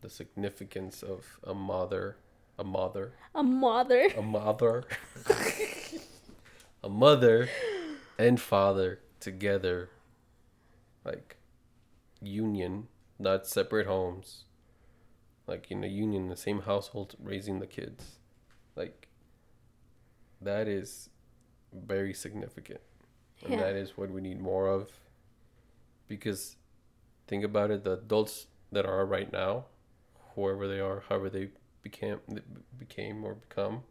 [0.00, 2.16] the significance of a mother,
[2.58, 4.08] a mother, A mother.
[4.16, 4.84] a mother,
[6.84, 7.48] a mother
[8.18, 9.90] and father together,
[11.04, 11.36] like
[12.20, 12.88] union,
[13.18, 14.44] not separate homes,
[15.46, 18.18] like in a union, the same household raising the kids,
[18.76, 19.08] like
[20.40, 21.08] that is
[21.72, 22.80] very significant,
[23.44, 23.60] and Yeah.
[23.60, 24.90] that is what we need more of,
[26.08, 26.56] because
[27.26, 29.66] think about it, the adults that are right now,
[30.34, 31.50] whoever they are, however they
[31.82, 32.18] became
[32.78, 33.82] became or become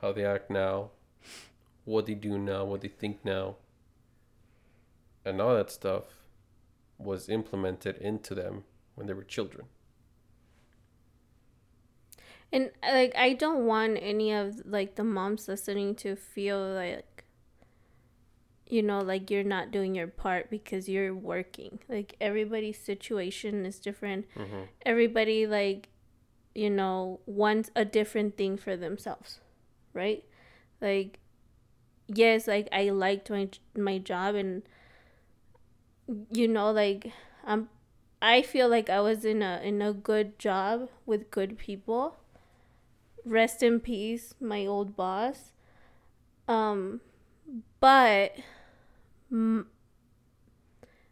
[0.00, 0.90] how they act now
[1.84, 3.56] what they do now what they think now
[5.24, 6.04] and all that stuff
[6.98, 8.64] was implemented into them
[8.94, 9.66] when they were children
[12.52, 17.24] And like I don't want any of like the moms listening to feel like
[18.68, 21.80] you know like you're not doing your part because you're working.
[21.88, 24.26] Like everybody's situation is different.
[24.36, 24.62] mm-hmm.
[24.86, 25.88] Everybody like
[26.54, 29.40] you know wants a different thing for themselves,
[29.92, 30.24] right?
[30.80, 31.18] Like
[32.08, 34.62] yes, like I liked my my job and
[36.30, 37.12] you know like
[37.46, 37.68] I'm
[38.22, 42.16] I feel like I was in a in a good job with good people.
[43.26, 45.52] Rest in peace my old boss.
[46.48, 47.00] Um
[47.80, 48.36] but
[49.32, 49.66] m-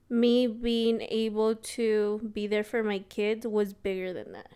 [0.09, 4.51] me being able to be there for my kids was bigger than that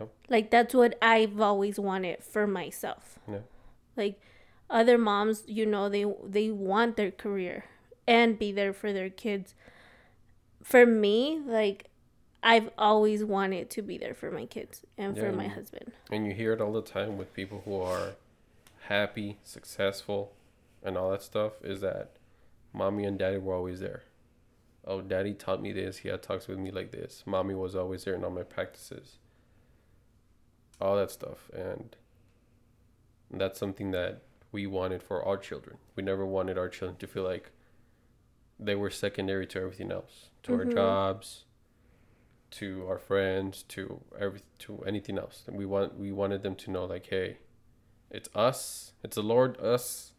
[0.00, 0.08] Yep.
[0.28, 3.18] like that's what i've always wanted for myself.
[3.30, 3.38] Yeah.
[3.96, 4.20] like
[4.68, 7.64] other moms you know they they want their career
[8.06, 9.54] and be there for their kids.
[10.62, 11.86] For me like
[12.42, 15.92] I've always wanted to be there for my kids and for Yeah, my and- husband.
[16.10, 18.12] and you hear it all the time with people who are
[18.88, 20.32] happy successful
[20.82, 22.12] and all that stuff is that
[22.72, 24.02] mommy and daddy were always there.
[24.86, 25.98] Oh daddy taught me this.
[25.98, 27.22] He had talks with me like this.
[27.26, 29.18] Mommy was always there in all my practices
[30.80, 31.50] all that stuff.
[31.54, 31.96] And
[33.30, 34.22] that's something that
[34.52, 35.78] we wanted for our children.
[35.94, 37.50] We never wanted our children to feel like
[38.58, 40.74] they were secondary to everything else to our Mhm.
[40.74, 41.44] jobs
[42.50, 45.44] to our friends to every to anything else.
[45.46, 47.38] And we want we wanted them to know like hey
[48.10, 50.14] it's us it's the lord us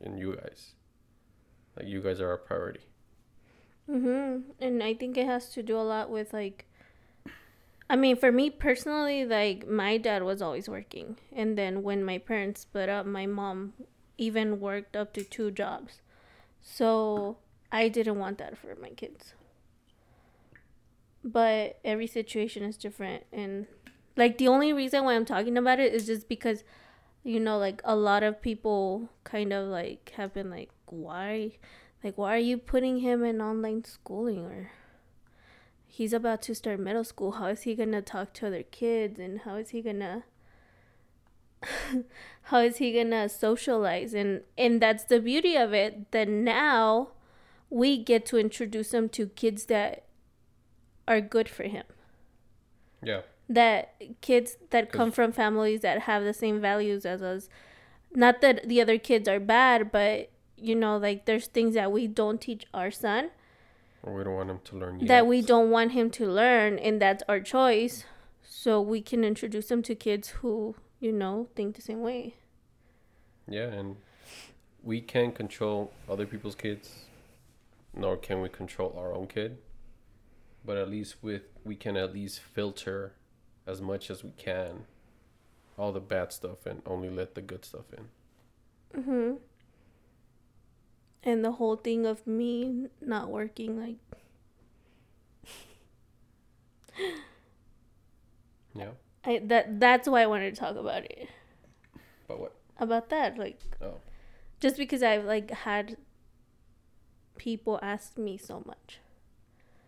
[0.00, 0.74] and you guys.
[1.76, 2.86] Like you guys are our priority.
[3.88, 4.44] Mhm.
[4.60, 6.66] And I think it has to do a lot with like
[7.88, 11.16] I mean, for me personally, like my dad was always working.
[11.32, 13.74] And then when my parents split up, my mom
[14.18, 16.00] even worked up to two jobs.
[16.62, 17.36] So,
[17.70, 19.34] I didn't want that for my kids.
[21.22, 23.66] But every situation is different and
[24.16, 26.64] like the only reason why I'm talking about it is just because
[27.22, 31.52] you know like a lot of people kind of like have been like why
[32.02, 34.70] like why are you putting him in online schooling or
[35.94, 37.32] he's about to start middle school.
[37.32, 40.24] How is he gonna talk to other kids and how is he gonna
[42.42, 44.12] how is he gonna socialize?
[44.12, 47.10] And and that's the beauty of it that now
[47.70, 50.04] we get to introduce him to kids that
[51.06, 51.84] are good for him.
[53.00, 53.20] Yeah.
[53.48, 57.48] That kids that come from families that have the same values as us.
[58.12, 62.08] Not that the other kids are bad but you know like there's things that we
[62.08, 63.30] don't teach our son
[64.04, 65.08] or we don't want them to learn yet.
[65.08, 68.04] that we don't want him to learn and that's our choice
[68.42, 72.34] so we can introduce him to kids who you know think the same way
[73.48, 73.96] yeah and
[74.82, 76.90] we can't control other people's kids
[77.96, 79.58] nor can we control our own kid
[80.64, 83.12] but at least with we can at least filter
[83.66, 84.84] as much as we can
[85.78, 89.34] all the bad stuff and only let the good stuff in mm-hmm.
[91.24, 93.96] And the whole thing of me not working like
[98.74, 98.90] yeah.
[99.24, 101.28] I, that that's why i wanted to talk about it.
[102.28, 102.54] But what?
[102.78, 103.94] About that like oh.
[104.60, 105.96] just because I've like had
[107.36, 109.00] people ask me so much.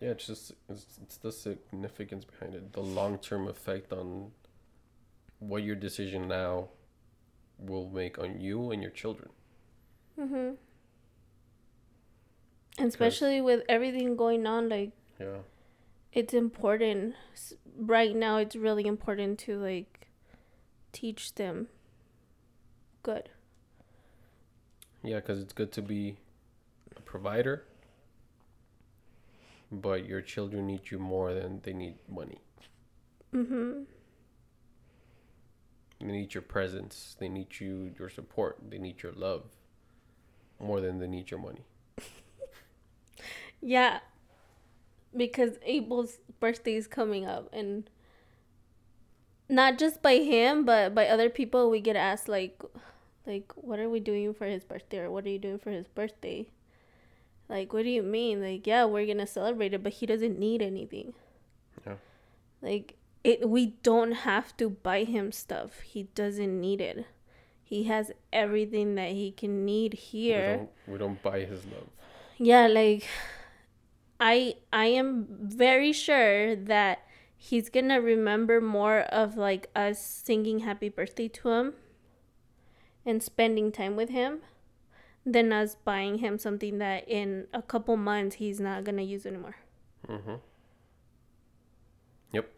[0.00, 2.72] yeah it's just it's, it's the significance behind it.
[2.72, 4.30] The long-term effect on
[5.38, 6.68] what your decision now
[7.58, 9.28] will make on you and your children.
[10.18, 10.54] Mm-hmm.
[12.78, 15.38] And especially with everything going on, like yeah
[16.16, 17.14] it's important.
[17.76, 20.08] Right now, it's really important to like
[20.90, 21.68] teach them
[23.02, 23.28] good.
[25.04, 26.16] Yeah, because it's good to be
[26.96, 27.64] a provider,
[29.70, 32.40] but your children need you more than they need money.
[33.34, 33.82] Mm-hmm.
[36.00, 37.14] They need your presence.
[37.20, 38.56] They need you your support.
[38.70, 39.42] They need your love
[40.58, 41.66] more than they need your money.
[43.66, 43.98] Yeah.
[45.14, 47.90] Because Abel's birthday is coming up and
[49.48, 52.62] not just by him but by other people we get asked like
[53.26, 55.88] like what are we doing for his birthday or what are you doing for his
[55.88, 56.46] birthday?
[57.48, 58.40] Like what do you mean?
[58.40, 61.14] Like yeah, we're going to celebrate it but he doesn't need anything.
[61.84, 61.94] Yeah.
[62.62, 62.94] Like
[63.24, 65.80] it we don't have to buy him stuff.
[65.80, 67.04] He doesn't need it.
[67.64, 70.50] He has everything that he can need here.
[70.52, 71.88] We don't, we don't buy his love.
[72.38, 73.08] Yeah, like
[74.18, 77.06] I I am very sure that
[77.36, 81.74] he's going to remember more of like us singing happy birthday to him
[83.04, 84.40] and spending time with him
[85.24, 89.26] than us buying him something that in a couple months he's not going to use
[89.26, 89.56] anymore.
[90.08, 90.34] Mm-hmm.
[92.32, 92.48] Yep.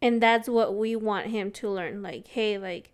[0.00, 2.02] And that's what we want him to learn.
[2.02, 2.92] Like, hey, like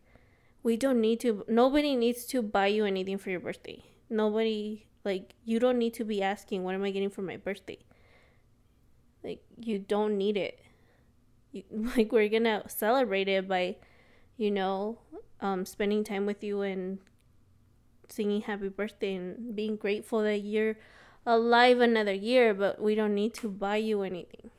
[0.62, 3.84] we don't need to nobody needs to buy you anything for your birthday.
[4.10, 7.78] Nobody like you don't need to be asking what am I getting for my birthday.
[9.22, 10.60] Like you don't need it.
[11.52, 11.62] You,
[11.96, 13.76] like we're going to celebrate it by
[14.36, 14.98] you know
[15.40, 16.98] um spending time with you and
[18.08, 20.76] singing happy birthday and being grateful that you're
[21.26, 24.50] alive another year, but we don't need to buy you anything.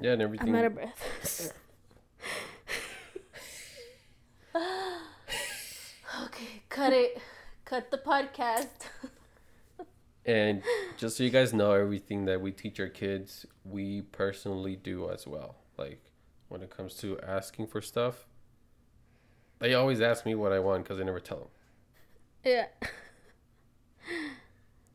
[0.00, 0.48] Yeah, and everything.
[0.48, 1.52] I'm out of breath.
[6.24, 7.20] okay, cut it.
[7.64, 8.68] Cut the podcast.
[10.26, 10.62] And
[10.98, 15.26] just so you guys know, everything that we teach our kids, we personally do as
[15.26, 15.56] well.
[15.78, 16.12] Like
[16.48, 18.26] when it comes to asking for stuff,
[19.58, 21.48] they always ask me what I want because I never tell them.
[22.44, 22.66] Yeah.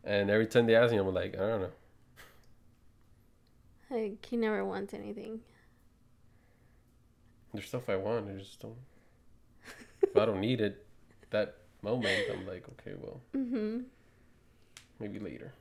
[0.06, 1.70] And every time they ask me, I'm like, I don't know.
[3.90, 5.40] Like he never wants anything.
[7.54, 8.30] There's stuff I want.
[8.30, 8.76] I just don't.
[10.02, 10.83] if I don't need it
[11.34, 13.80] that moment, I'm like, okay, well, Mm-hmm.
[15.00, 15.52] maybe later.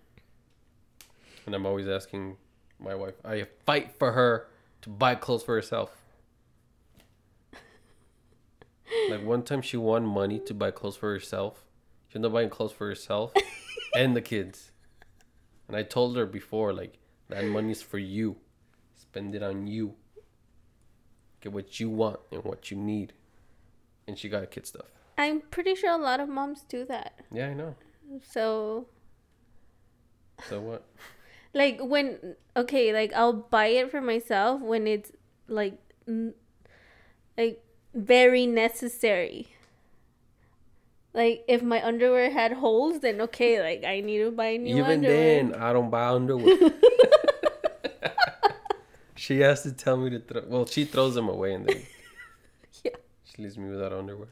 [1.47, 2.37] And I'm always asking
[2.79, 4.47] my wife, I fight for her
[4.83, 5.91] to buy clothes for herself.
[9.11, 11.64] like one time she won money to buy clothes for herself.
[12.09, 13.33] She ended up buying clothes for herself
[13.97, 14.70] and the kids.
[15.68, 16.99] And I told her before, like,
[17.29, 18.37] that money's for you.
[18.97, 19.95] Spend it on you.
[21.41, 23.14] Get what you want and what you need.
[24.07, 24.87] And she got kid stuff.
[25.19, 27.13] I'm pretty sure a lot of moms do that.
[27.31, 27.75] Yeah, I know.
[28.29, 28.87] So
[30.49, 30.85] So what?
[31.55, 35.13] like when okay, like I'll buy it for myself when it's
[35.49, 36.35] like n-
[37.37, 37.63] like
[37.95, 39.49] very necessary.
[41.15, 45.05] Like if my underwear had holes, then okay, like I need to buy new Even
[45.05, 45.37] underwear.
[45.37, 46.57] then, I don't buy underwear.
[49.15, 50.43] she has to tell me to throw.
[50.47, 51.83] Well, she throws them away and then
[52.83, 52.93] Yeah.
[53.25, 54.29] she leaves me without underwear.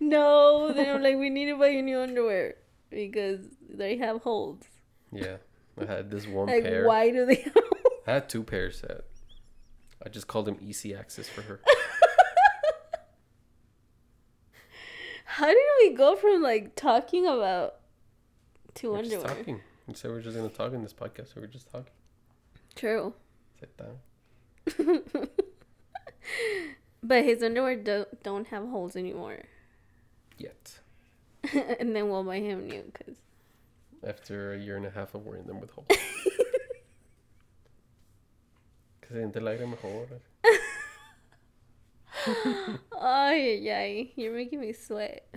[0.00, 2.54] No, then I'm like, we need to buy you new underwear
[2.90, 4.60] because they have holes.
[5.10, 5.36] Yeah,
[5.80, 6.86] I had this one Like, pair.
[6.86, 8.02] why do they have holes?
[8.06, 9.04] I had two pairs that
[10.04, 11.60] I just called them easy access for her.
[15.24, 17.76] How did we go from like talking about
[18.74, 19.60] to We're just talking.
[19.88, 21.92] You said we're just gonna talk in this podcast, so we're just talking.
[22.74, 23.14] True.
[23.60, 23.98] Sit down.
[27.04, 29.40] But his underwear don't don't have holes anymore,
[30.42, 30.80] Yet,
[31.80, 33.16] and then we'll buy him new because
[34.06, 35.86] after a year and a half of wearing them with holes.
[39.00, 40.06] Que se siente el aire mejor.
[42.92, 45.26] oh yeah, yeah, you're making me sweat.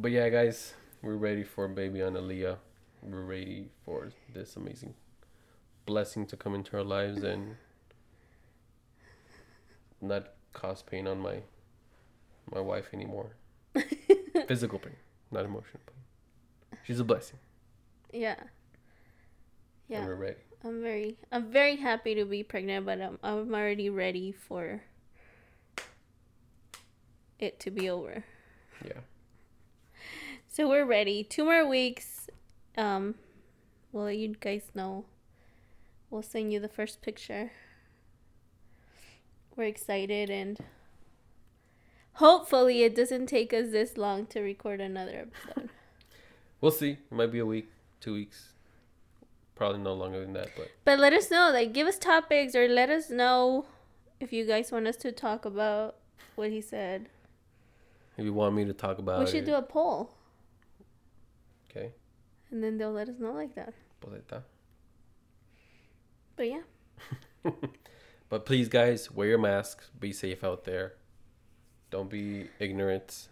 [0.00, 2.58] But yeah, guys, we're ready for baby Analia.
[3.02, 4.94] We're ready for this amazing
[5.86, 7.56] blessing to come into our lives and
[10.00, 11.38] not cause pain on my
[12.54, 13.36] my wife anymore.
[14.48, 14.96] Physical pain,
[15.30, 16.78] not emotional pain.
[16.84, 17.38] She's a blessing,
[18.12, 18.48] Yeah, and
[19.88, 20.04] yeah.
[20.06, 20.36] we're ready.
[20.64, 24.82] I'm very I'm very happy to be pregnant, but I'm I'm already ready for
[27.38, 28.24] it to be over.
[28.84, 29.00] Yeah,
[30.48, 31.22] So we're ready.
[31.24, 32.28] Two more weeks.
[32.76, 33.16] Um,
[33.92, 35.04] we'll let you guys know.
[36.10, 37.50] We'll send you the first picture.
[39.56, 40.58] We're excited and
[42.18, 45.70] hopefully it doesn't take us this long to record another episode.
[46.60, 46.92] we'll see.
[46.92, 47.68] It might be a week,
[48.00, 48.52] two weeks,
[49.54, 50.50] probably no longer than that.
[50.56, 51.50] But but let us know.
[51.52, 53.66] Like, give us topics or let us know
[54.20, 55.96] if you guys want us to talk about
[56.34, 57.08] what he said,
[58.16, 60.14] If you want me to talk about we should it, do a poll,
[61.70, 61.92] okay.
[62.50, 63.74] and then they'll let us know like that.
[64.02, 64.42] Está.
[66.36, 66.62] But yeah,
[68.28, 69.90] But please, guys, wear your masks.
[69.98, 70.94] Be safe out there.
[71.90, 73.28] Don't be ignorant.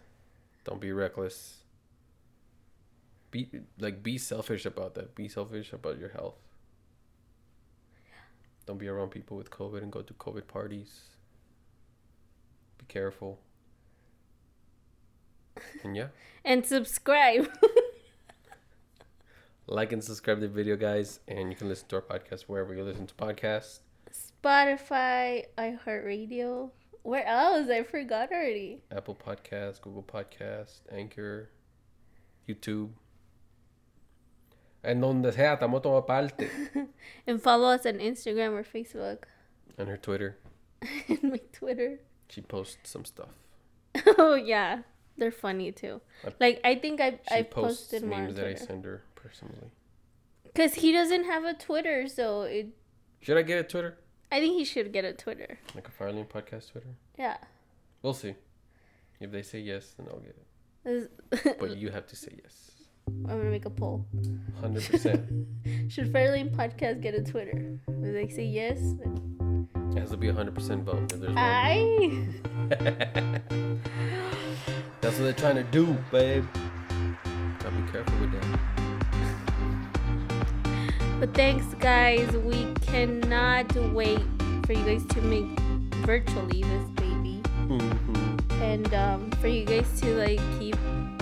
[0.63, 1.57] Don't be reckless.
[3.31, 3.49] Be
[3.79, 5.15] like be selfish about that.
[5.15, 6.35] Be selfish about your health.
[8.65, 11.01] Don't be around people with COVID and go to COVID parties.
[12.77, 13.39] Be careful.
[15.83, 16.07] And yeah,
[16.45, 17.49] and subscribe.
[19.67, 22.73] like and subscribe to the video, guys, and you can listen to our podcast wherever
[22.73, 23.79] you listen to podcasts.
[24.11, 26.71] Spotify, iHeartRadio.
[27.07, 27.69] Where else?
[27.69, 28.81] I forgot already.
[28.91, 31.47] Apple Podcast, Google Podcast, Anchor,
[32.49, 32.89] YouTube.
[34.83, 36.49] En donde sea, estamos toda parte.
[37.25, 39.19] And follow us on Instagram or Facebook.
[39.77, 40.37] And her Twitter,
[41.07, 42.01] and my Twitter.
[42.27, 43.29] she posts some stuff.
[44.17, 44.79] oh yeah,
[45.17, 46.01] they're funny too.
[46.25, 49.71] I- Like I think I I posted memes that I send her personally.
[50.43, 52.67] because he doesn't have a Twitter, so it.
[53.21, 53.97] Should I get a Twitter?
[54.31, 55.57] I think he should get a Twitter.
[55.73, 56.95] Like a Firelane Podcast Twitter?
[57.17, 57.37] Yeah.
[58.01, 58.35] We'll see.
[59.19, 60.35] If they say yes, then I'll get
[60.85, 61.11] it.
[61.59, 62.71] But you have to say yes.
[63.07, 64.05] I'm gonna make a poll.
[64.61, 65.91] 100%.
[65.91, 67.79] Should Fairlane Podcast get a Twitter?
[67.87, 71.11] If they say yes, then it has to be a 100% vote.
[71.13, 71.33] If there's.
[71.37, 72.27] I.
[75.01, 76.45] That's what they're trying to do, babe.
[77.59, 78.76] Gotta be careful with that.
[81.19, 82.29] But thanks, guys.
[82.37, 84.21] We cannot wait
[84.65, 85.45] for you guys to make
[86.05, 88.61] virtually this baby, Mhm.
[88.61, 90.75] and um, for you guys to like keep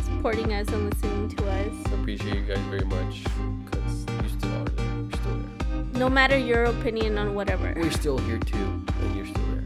[0.03, 1.73] supporting us and listening to us.
[1.93, 3.23] appreciate you guys very much
[3.65, 4.85] because you still are there.
[4.85, 5.99] You're still there.
[5.99, 9.63] No matter your opinion on whatever, We're still here too, and you're still there.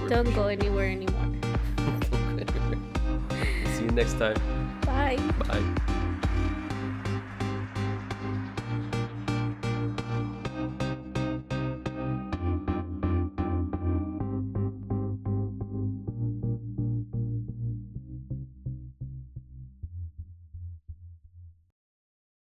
[0.00, 1.28] So don't go anywhere anymore.
[3.74, 4.36] See you next time.
[4.84, 5.16] Bye.
[5.48, 5.62] Bye.